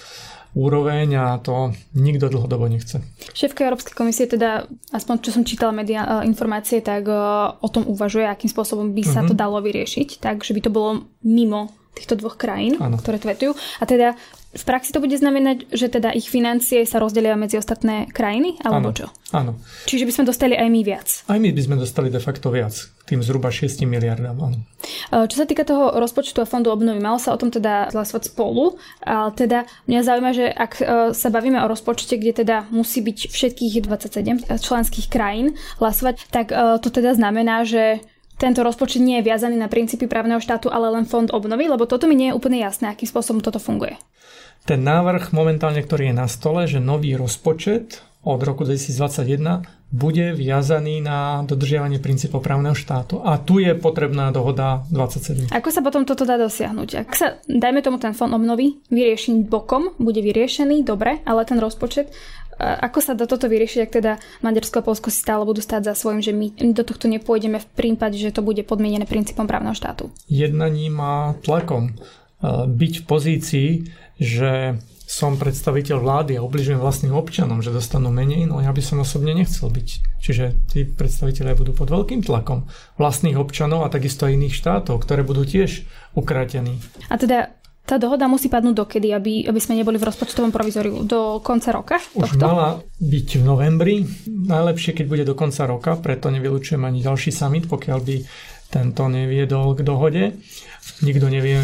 úroveň 0.55 1.09
a 1.19 1.27
to 1.43 1.75
nikto 1.99 2.31
dlhodobo 2.31 2.71
nechce. 2.71 3.03
Šéfka 3.35 3.67
Európskej 3.67 3.95
komisie 3.95 4.31
teda, 4.31 4.71
aspoň 4.95 5.15
čo 5.21 5.31
som 5.35 5.43
čítala 5.43 5.75
media, 5.75 6.07
e, 6.07 6.31
informácie, 6.31 6.79
tak 6.81 7.11
e, 7.11 7.15
o 7.59 7.69
tom 7.69 7.85
uvažuje, 7.91 8.25
akým 8.25 8.49
spôsobom 8.49 8.95
by 8.95 9.03
sa 9.03 9.21
mm-hmm. 9.21 9.29
to 9.31 9.35
dalo 9.35 9.59
vyriešiť, 9.59 10.23
tak 10.23 10.47
že 10.47 10.55
by 10.55 10.61
to 10.63 10.71
bolo 10.71 10.91
mimo 11.27 11.75
týchto 11.95 12.19
dvoch 12.19 12.35
krajín, 12.35 12.77
ano. 12.83 12.99
ktoré 12.99 13.23
tvetujú. 13.23 13.55
A 13.81 13.85
teda 13.87 14.19
v 14.55 14.65
praxi 14.65 14.95
to 14.95 15.03
bude 15.03 15.15
znamenať, 15.19 15.67
že 15.75 15.91
teda 15.91 16.15
ich 16.15 16.31
financie 16.31 16.87
sa 16.87 17.03
rozdelia 17.03 17.35
medzi 17.35 17.59
ostatné 17.59 18.07
krajiny, 18.15 18.55
alebo 18.63 18.95
ano. 18.95 18.99
čo? 18.99 19.07
Áno. 19.35 19.59
Čiže 19.91 20.07
by 20.07 20.13
sme 20.15 20.25
dostali 20.31 20.55
aj 20.55 20.69
my 20.71 20.81
viac? 20.87 21.09
Aj 21.27 21.39
my 21.43 21.51
by 21.51 21.63
sme 21.63 21.75
dostali 21.75 22.07
de 22.07 22.23
facto 22.23 22.55
viac, 22.55 22.71
tým 23.03 23.19
zhruba 23.19 23.51
6 23.51 23.83
miliardám. 23.83 24.39
Áno. 24.39 24.63
E, 25.11 25.27
čo 25.27 25.37
sa 25.43 25.47
týka 25.51 25.67
toho 25.67 25.99
rozpočtu 25.99 26.39
a 26.39 26.47
fondu 26.47 26.71
obnovy, 26.71 27.03
malo 27.03 27.19
sa 27.19 27.35
o 27.35 27.41
tom 27.41 27.51
teda 27.51 27.91
hlasovať 27.91 28.31
spolu, 28.31 28.79
ale 29.03 29.35
teda 29.35 29.67
mňa 29.91 30.01
zaujíma, 30.07 30.31
že 30.31 30.47
ak 30.55 30.73
e, 30.79 30.85
sa 31.11 31.29
bavíme 31.35 31.59
o 31.59 31.67
rozpočte, 31.67 32.15
kde 32.15 32.47
teda 32.47 32.71
musí 32.71 33.03
byť 33.03 33.35
všetkých 33.35 33.75
27 33.91 34.55
členských 34.63 35.07
krajín 35.11 35.59
hlasovať, 35.83 36.31
tak 36.31 36.55
e, 36.55 36.79
to 36.79 36.95
teda 36.95 37.19
znamená, 37.19 37.67
že 37.67 38.07
tento 38.35 38.67
rozpočet 38.67 39.01
nie 39.01 39.23
je 39.23 39.27
viazaný 39.31 39.55
na 39.55 39.71
princípy 39.71 40.11
právneho 40.11 40.43
štátu, 40.43 40.71
ale 40.71 40.91
len 40.91 41.07
fond 41.07 41.31
obnovy, 41.31 41.71
lebo 41.71 41.87
toto 41.87 42.11
mi 42.11 42.19
nie 42.19 42.31
je 42.31 42.37
úplne 42.37 42.59
jasné, 42.59 42.91
akým 42.91 43.07
spôsobom 43.07 43.41
toto 43.41 43.63
funguje. 43.63 43.95
Ten 44.65 44.81
návrh 44.81 45.37
momentálne, 45.37 45.85
ktorý 45.85 46.11
je 46.11 46.17
na 46.17 46.27
stole, 46.27 46.65
že 46.65 46.81
nový 46.81 47.15
rozpočet 47.21 48.01
od 48.25 48.41
roku 48.41 48.65
2021 48.65 49.85
bude 49.95 50.35
viazaný 50.35 50.99
na 50.99 51.47
dodržiavanie 51.47 52.03
princípov 52.03 52.43
právneho 52.43 52.75
štátu. 52.75 53.23
A 53.23 53.39
tu 53.39 53.63
je 53.63 53.71
potrebná 53.79 54.35
dohoda 54.35 54.83
27. 54.91 55.55
Ako 55.55 55.71
sa 55.71 55.85
potom 55.87 56.03
toto 56.03 56.27
dá 56.27 56.35
dosiahnuť? 56.35 56.89
Ak 56.99 57.15
sa, 57.15 57.39
dajme 57.47 57.79
tomu 57.79 58.03
ten 58.03 58.11
fond 58.11 58.33
obnovy, 58.35 58.83
vyrieši 58.91 59.47
bokom, 59.47 59.95
bude 60.03 60.19
vyriešený, 60.19 60.83
dobre, 60.83 61.23
ale 61.23 61.47
ten 61.47 61.63
rozpočet 61.63 62.11
ako 62.59 62.99
sa 63.03 63.13
dá 63.19 63.27
toto 63.27 63.51
vyriešiť, 63.51 63.81
ak 63.83 63.91
teda 63.91 64.13
Maďarsko 64.47 64.81
a 64.81 64.87
Polsko 64.87 65.09
si 65.11 65.19
stále 65.21 65.43
budú 65.43 65.59
stáť 65.59 65.91
za 65.91 65.95
svojím, 65.99 66.21
že 66.23 66.33
my 66.33 66.47
do 66.75 66.83
tohto 66.87 67.11
nepôjdeme 67.11 67.59
v 67.59 67.69
prípade, 67.75 68.17
že 68.19 68.35
to 68.35 68.47
bude 68.47 68.63
podmienené 68.65 69.07
princípom 69.07 69.47
právneho 69.51 69.75
štátu? 69.75 70.15
Jednaním 70.31 70.99
a 71.03 71.35
tlakom. 71.43 71.91
E, 71.91 71.93
byť 72.71 72.93
v 73.01 73.05
pozícii, 73.05 73.69
že 74.21 74.79
som 75.05 75.37
predstaviteľ 75.37 76.01
vlády 76.01 76.33
a 76.41 76.45
obližujem 76.45 76.81
vlastným 76.81 77.13
občanom, 77.13 77.61
že 77.61 77.75
dostanú 77.75 78.09
menej, 78.09 78.49
no 78.49 78.65
ja 78.65 78.73
by 78.73 78.81
som 78.81 79.05
osobne 79.05 79.37
nechcel 79.37 79.69
byť. 79.69 79.89
Čiže 80.25 80.45
tí 80.73 80.89
predstaviteľe 80.89 81.53
budú 81.61 81.77
pod 81.77 81.93
veľkým 81.93 82.25
tlakom 82.25 82.65
vlastných 82.97 83.37
občanov 83.37 83.85
a 83.85 83.93
takisto 83.93 84.25
aj 84.25 84.33
iných 84.33 84.57
štátov, 84.57 85.05
ktoré 85.05 85.21
budú 85.21 85.45
tiež 85.45 85.85
ukratení. 86.17 86.81
A 87.13 87.21
teda 87.21 87.53
tá 87.85 88.01
dohoda 88.01 88.25
musí 88.33 88.49
padnúť 88.49 88.81
dokedy, 88.81 89.13
aby, 89.13 89.45
aby 89.45 89.61
sme 89.61 89.77
neboli 89.77 90.01
v 90.01 90.09
rozpočtovom 90.09 90.49
provizoriu? 90.49 91.05
Do 91.05 91.45
konca 91.45 91.69
roka? 91.69 92.01
Už 92.17 92.33
tohto? 92.33 92.45
mala 92.49 92.69
byť 92.97 93.29
v 93.41 93.45
novembri. 93.45 93.95
Najlepšie, 94.29 94.97
keď 94.97 95.05
bude 95.05 95.25
do 95.29 95.37
konca 95.37 95.69
roka, 95.69 95.93
preto 96.01 96.33
nevylučujem 96.33 96.81
ani 96.81 97.05
ďalší 97.05 97.29
summit, 97.29 97.69
pokiaľ 97.69 97.99
by 98.01 98.17
tento 98.73 99.07
neviedol 99.07 99.77
k 99.77 99.87
dohode. 99.87 100.35
Nikto 101.05 101.31
nevie 101.31 101.61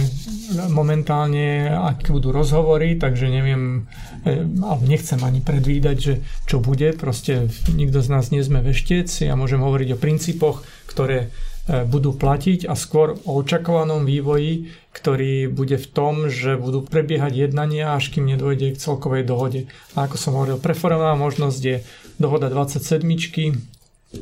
momentálne, 0.70 1.72
aké 1.72 2.12
budú 2.14 2.30
rozhovory, 2.30 3.00
takže 3.00 3.26
neviem, 3.26 3.88
e, 4.22 4.44
alebo 4.44 4.84
nechcem 4.86 5.18
ani 5.24 5.42
predvídať, 5.42 5.96
že 5.98 6.14
čo 6.46 6.62
bude. 6.62 6.92
Proste 6.94 7.50
nikto 7.72 8.04
z 8.04 8.08
nás 8.12 8.30
nie 8.30 8.44
sme 8.44 8.62
veštec. 8.62 9.10
Ja 9.24 9.34
môžem 9.34 9.64
hovoriť 9.64 9.88
o 9.96 9.98
princípoch, 9.98 10.62
ktoré 10.86 11.34
budú 11.68 12.16
platiť 12.16 12.66
a 12.66 12.74
skôr 12.74 13.14
o 13.28 13.40
očakovanom 13.40 14.02
vývoji, 14.08 14.72
ktorý 14.90 15.46
bude 15.46 15.78
v 15.78 15.86
tom, 15.86 16.14
že 16.26 16.58
budú 16.58 16.82
prebiehať 16.82 17.50
jednania, 17.50 17.94
až 17.94 18.10
kým 18.10 18.26
nedôjde 18.26 18.74
k 18.74 18.82
celkovej 18.82 19.22
dohode. 19.22 19.70
A 19.94 20.08
ako 20.08 20.16
som 20.18 20.34
hovoril, 20.34 20.58
preferovaná 20.58 21.14
možnosť 21.14 21.60
je 21.62 21.76
dohoda 22.18 22.50
27, 22.50 23.06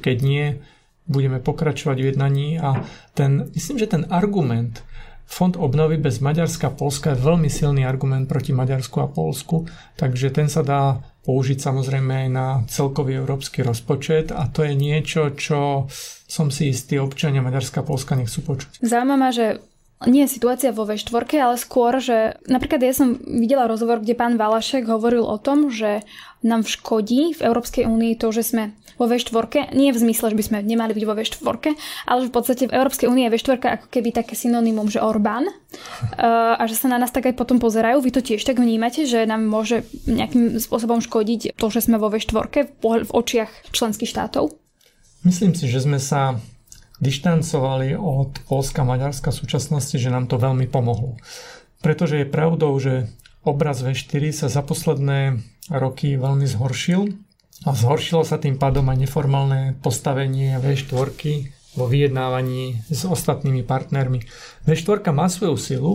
keď 0.03 0.17
nie, 0.21 0.61
budeme 1.09 1.41
pokračovať 1.41 1.97
v 1.97 2.09
jednaní 2.13 2.49
a 2.61 2.85
ten, 3.17 3.49
myslím, 3.57 3.81
že 3.81 3.89
ten 3.89 4.05
argument 4.13 4.85
Fond 5.29 5.61
obnovy 5.61 6.01
bez 6.01 6.25
Maďarska 6.25 6.73
a 6.73 6.77
Polska 6.77 7.13
je 7.13 7.21
veľmi 7.21 7.53
silný 7.53 7.85
argument 7.85 8.25
proti 8.25 8.57
Maďarsku 8.57 8.97
a 9.05 9.13
Polsku, 9.13 9.69
takže 10.01 10.33
ten 10.33 10.49
sa 10.49 10.65
dá 10.65 11.05
použiť 11.29 11.61
samozrejme 11.61 12.25
aj 12.25 12.29
na 12.33 12.47
celkový 12.73 13.21
európsky 13.21 13.61
rozpočet 13.61 14.33
a 14.33 14.49
to 14.49 14.65
je 14.65 14.73
niečo, 14.73 15.37
čo 15.37 15.85
som 16.25 16.49
si 16.49 16.73
istý 16.73 16.97
občania 16.97 17.45
Maďarska 17.45 17.85
a 17.85 17.89
Polska 17.89 18.17
nechcú 18.17 18.41
počuť. 18.49 18.81
Zaujímavé, 18.81 19.29
že 19.37 19.47
nie 20.07 20.23
je 20.23 20.39
situácia 20.39 20.71
vo 20.71 20.87
V4, 20.87 21.27
ale 21.43 21.59
skôr, 21.59 21.99
že 21.99 22.39
napríklad 22.47 22.79
ja 22.79 22.95
som 22.95 23.19
videla 23.19 23.67
rozhovor, 23.67 23.99
kde 23.99 24.15
pán 24.15 24.39
Valašek 24.39 24.87
hovoril 24.87 25.27
o 25.27 25.35
tom, 25.43 25.75
že 25.75 26.07
nám 26.47 26.63
škodí 26.63 27.35
v 27.35 27.41
Európskej 27.43 27.83
únii 27.83 28.15
to, 28.15 28.31
že 28.31 28.47
sme 28.47 28.79
vo 28.95 29.11
V4, 29.11 29.75
nie 29.75 29.91
v 29.91 29.99
zmysle, 29.99 30.35
že 30.35 30.39
by 30.39 30.45
sme 30.45 30.59
nemali 30.63 30.95
byť 30.95 31.05
vo 31.07 31.15
V4, 31.19 31.75
ale 32.07 32.19
že 32.23 32.31
v 32.31 32.35
podstate 32.35 32.65
v 32.71 32.77
Európskej 32.79 33.11
únii 33.11 33.27
je 33.27 33.35
V4 33.35 33.51
ako 33.59 33.87
keby 33.91 34.11
také 34.15 34.39
synonymum, 34.39 34.87
že 34.87 35.03
Orbán 35.03 35.51
a 36.59 36.63
že 36.71 36.79
sa 36.79 36.87
na 36.87 37.03
nás 37.03 37.11
tak 37.11 37.27
aj 37.27 37.35
potom 37.35 37.59
pozerajú. 37.59 37.99
Vy 37.99 38.15
to 38.15 38.23
tiež 38.23 38.43
tak 38.47 38.63
vnímate, 38.63 39.03
že 39.03 39.27
nám 39.27 39.51
môže 39.51 39.83
nejakým 40.07 40.63
spôsobom 40.63 41.03
škodiť 41.03 41.59
to, 41.59 41.67
že 41.75 41.91
sme 41.91 41.99
vo 41.99 42.07
V4 42.07 42.47
v 42.83 43.11
očiach 43.11 43.75
členských 43.75 44.11
štátov? 44.11 44.55
Myslím 45.27 45.59
si, 45.59 45.67
že 45.67 45.83
sme 45.83 45.99
sa 45.99 46.39
dištancovali 46.99 47.95
od 47.95 48.43
Polska 48.47 48.83
Maďarska 48.83 49.31
v 49.31 49.41
súčasnosti, 49.45 49.95
že 49.95 50.11
nám 50.11 50.27
to 50.27 50.39
veľmi 50.39 50.67
pomohlo. 50.67 51.19
Pretože 51.79 52.23
je 52.23 52.27
pravdou, 52.27 52.75
že 52.83 53.07
obraz 53.47 53.83
V4 53.83 54.35
sa 54.35 54.47
za 54.51 54.67
posledné 54.67 55.39
roky 55.71 56.19
veľmi 56.19 56.47
zhoršil 56.47 57.15
a 57.67 57.71
zhoršilo 57.75 58.23
sa 58.27 58.39
tým 58.39 58.59
pádom 58.59 58.87
aj 58.91 58.99
neformálne 59.09 59.79
postavenie 59.79 60.59
V4 60.59 61.55
vo 61.79 61.87
vyjednávaní 61.87 62.83
s 62.91 63.07
ostatnými 63.07 63.63
partnermi. 63.63 64.27
V4 64.67 65.15
má 65.15 65.31
svoju 65.31 65.57
silu 65.59 65.95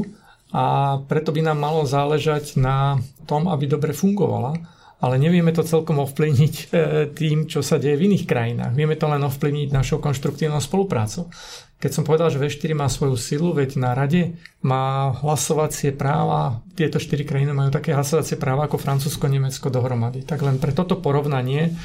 a 0.56 0.98
preto 1.10 1.36
by 1.36 1.52
nám 1.52 1.60
malo 1.60 1.84
záležať 1.84 2.56
na 2.56 3.02
tom, 3.28 3.52
aby 3.52 3.68
dobre 3.68 3.92
fungovala 3.92 4.56
ale 5.04 5.20
nevieme 5.20 5.52
to 5.52 5.68
celkom 5.68 6.00
ovplyvniť 6.00 6.56
e, 6.56 6.64
tým, 7.12 7.52
čo 7.52 7.60
sa 7.60 7.76
deje 7.76 8.00
v 8.00 8.08
iných 8.08 8.24
krajinách. 8.24 8.72
Vieme 8.72 8.96
to 8.96 9.12
len 9.12 9.20
ovplyvniť 9.28 9.76
našou 9.76 10.00
konštruktívnou 10.00 10.64
spoluprácou. 10.64 11.28
Keď 11.76 11.92
som 11.92 12.08
povedal, 12.08 12.32
že 12.32 12.40
V4 12.40 12.72
má 12.72 12.88
svoju 12.88 13.20
silu, 13.20 13.52
veď 13.52 13.76
na 13.76 13.92
rade 13.92 14.40
má 14.64 15.12
hlasovacie 15.20 15.92
práva, 15.92 16.64
tieto 16.80 17.04
štyri 17.04 17.28
krajiny 17.28 17.52
majú 17.52 17.76
také 17.76 17.92
hlasovacie 17.92 18.40
práva 18.40 18.72
ako 18.72 18.80
Francúzsko, 18.80 19.28
Nemecko 19.28 19.68
dohromady. 19.68 20.24
Tak 20.24 20.40
len 20.40 20.56
pre 20.64 20.72
toto 20.72 20.96
porovnanie 21.04 21.76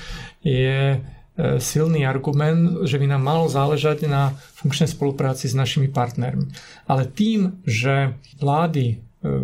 je 0.46 0.94
e, 0.94 0.98
silný 1.58 2.06
argument, 2.06 2.86
že 2.86 3.02
by 3.02 3.18
nám 3.18 3.22
malo 3.26 3.50
záležať 3.50 4.06
na 4.06 4.30
funkčnej 4.62 4.94
spolupráci 4.94 5.50
s 5.50 5.58
našimi 5.58 5.90
partnermi. 5.90 6.54
Ale 6.86 7.10
tým, 7.10 7.58
že 7.66 8.14
vlády 8.38 8.86
e, 8.86 8.96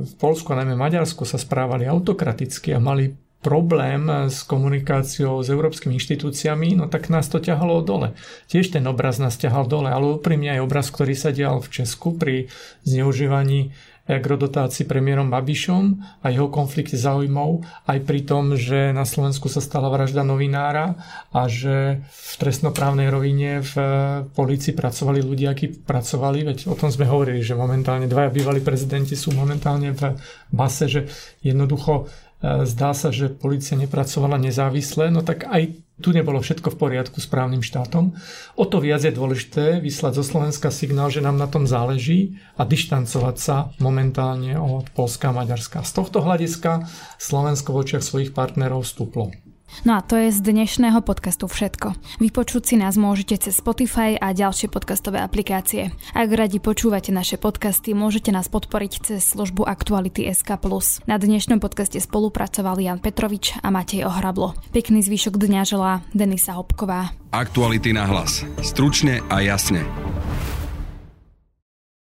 v 0.06 0.12
Polsku 0.22 0.54
a 0.54 0.62
najmä 0.62 0.78
Maďarsku 0.78 1.26
sa 1.26 1.42
správali 1.42 1.90
autokraticky 1.90 2.70
a 2.70 2.78
mali 2.78 3.23
problém 3.44 4.08
s 4.32 4.40
komunikáciou 4.48 5.44
s 5.44 5.52
európskymi 5.52 6.00
inštitúciami, 6.00 6.80
no 6.80 6.88
tak 6.88 7.12
nás 7.12 7.28
to 7.28 7.36
ťahalo 7.36 7.84
dole. 7.84 8.16
Tiež 8.48 8.72
ten 8.72 8.88
obraz 8.88 9.20
nás 9.20 9.36
ťahal 9.36 9.68
dole, 9.68 9.92
ale 9.92 10.16
úprimne 10.16 10.56
aj 10.56 10.64
obraz, 10.64 10.88
ktorý 10.88 11.12
sa 11.12 11.28
dial 11.28 11.60
v 11.60 11.68
Česku 11.68 12.16
pri 12.16 12.48
zneužívaní 12.88 13.76
agrodotácii 14.04 14.84
premiérom 14.84 15.32
Babišom 15.32 15.84
a 16.20 16.28
jeho 16.28 16.52
konflikte 16.52 17.00
záujmov, 17.00 17.64
aj 17.88 17.98
pri 18.04 18.20
tom, 18.28 18.52
že 18.52 18.92
na 18.92 19.08
Slovensku 19.08 19.48
sa 19.48 19.64
stala 19.64 19.88
vražda 19.88 20.20
novinára 20.20 21.00
a 21.32 21.48
že 21.48 22.04
v 22.04 22.32
trestnoprávnej 22.36 23.08
rovine 23.08 23.64
v 23.64 23.74
eh, 23.80 23.88
polícii 24.36 24.76
pracovali 24.76 25.24
ľudia, 25.24 25.56
akí 25.56 25.72
pracovali, 25.88 26.44
veď 26.44 26.58
o 26.68 26.76
tom 26.76 26.92
sme 26.92 27.08
hovorili, 27.08 27.40
že 27.40 27.56
momentálne 27.56 28.04
dvaja 28.04 28.28
bývalí 28.28 28.60
prezidenti 28.60 29.16
sú 29.16 29.32
momentálne 29.32 29.96
v 29.96 30.20
base, 30.52 30.84
že 30.84 31.00
jednoducho 31.40 32.04
eh, 32.04 32.06
zdá 32.68 32.92
sa, 32.92 33.08
že 33.08 33.32
policia 33.32 33.74
nepracovala 33.80 34.36
nezávisle, 34.36 35.08
no 35.08 35.24
tak 35.24 35.48
aj 35.48 35.80
tu 36.02 36.10
nebolo 36.10 36.42
všetko 36.42 36.74
v 36.74 36.80
poriadku 36.80 37.22
s 37.22 37.30
právnym 37.30 37.62
štátom. 37.62 38.18
O 38.58 38.64
to 38.66 38.82
viac 38.82 39.06
je 39.06 39.14
dôležité 39.14 39.78
vyslať 39.78 40.18
zo 40.18 40.24
Slovenska 40.26 40.74
signál, 40.74 41.06
že 41.08 41.22
nám 41.22 41.38
na 41.38 41.46
tom 41.46 41.70
záleží 41.70 42.34
a 42.58 42.66
dištancovať 42.66 43.36
sa 43.38 43.56
momentálne 43.78 44.58
od 44.58 44.90
Polska 44.90 45.30
a 45.30 45.36
Maďarska. 45.36 45.86
Z 45.86 45.94
tohto 45.94 46.18
hľadiska 46.26 46.90
Slovensko 47.22 47.70
v 47.70 47.80
očiach 47.86 48.02
svojich 48.02 48.34
partnerov 48.34 48.82
stúplo. 48.82 49.30
No 49.82 49.98
a 49.98 50.00
to 50.06 50.14
je 50.14 50.30
z 50.30 50.38
dnešného 50.38 51.02
podcastu 51.02 51.50
všetko. 51.50 51.98
Vypočuť 52.22 52.62
si 52.62 52.74
nás 52.78 52.94
môžete 52.94 53.34
cez 53.42 53.58
Spotify 53.58 54.14
a 54.14 54.30
ďalšie 54.30 54.70
podcastové 54.70 55.18
aplikácie. 55.18 55.90
Ak 56.14 56.30
radi 56.30 56.62
počúvate 56.62 57.10
naše 57.10 57.34
podcasty, 57.34 57.90
môžete 57.98 58.30
nás 58.30 58.46
podporiť 58.46 58.92
cez 59.02 59.26
službu 59.34 59.66
Aktuality 59.66 60.30
SK+. 60.30 60.54
Na 61.10 61.18
dnešnom 61.18 61.58
podcaste 61.58 61.98
spolupracovali 61.98 62.86
Jan 62.86 63.02
Petrovič 63.02 63.58
a 63.58 63.74
Matej 63.74 64.06
Ohrablo. 64.06 64.54
Pekný 64.70 65.02
zvyšok 65.02 65.34
dňa 65.34 65.62
želá 65.66 66.06
Denisa 66.14 66.54
Hopková. 66.54 67.10
Aktuality 67.34 67.90
na 67.90 68.06
hlas. 68.06 68.46
Stručne 68.62 69.18
a 69.26 69.42
jasne. 69.42 69.82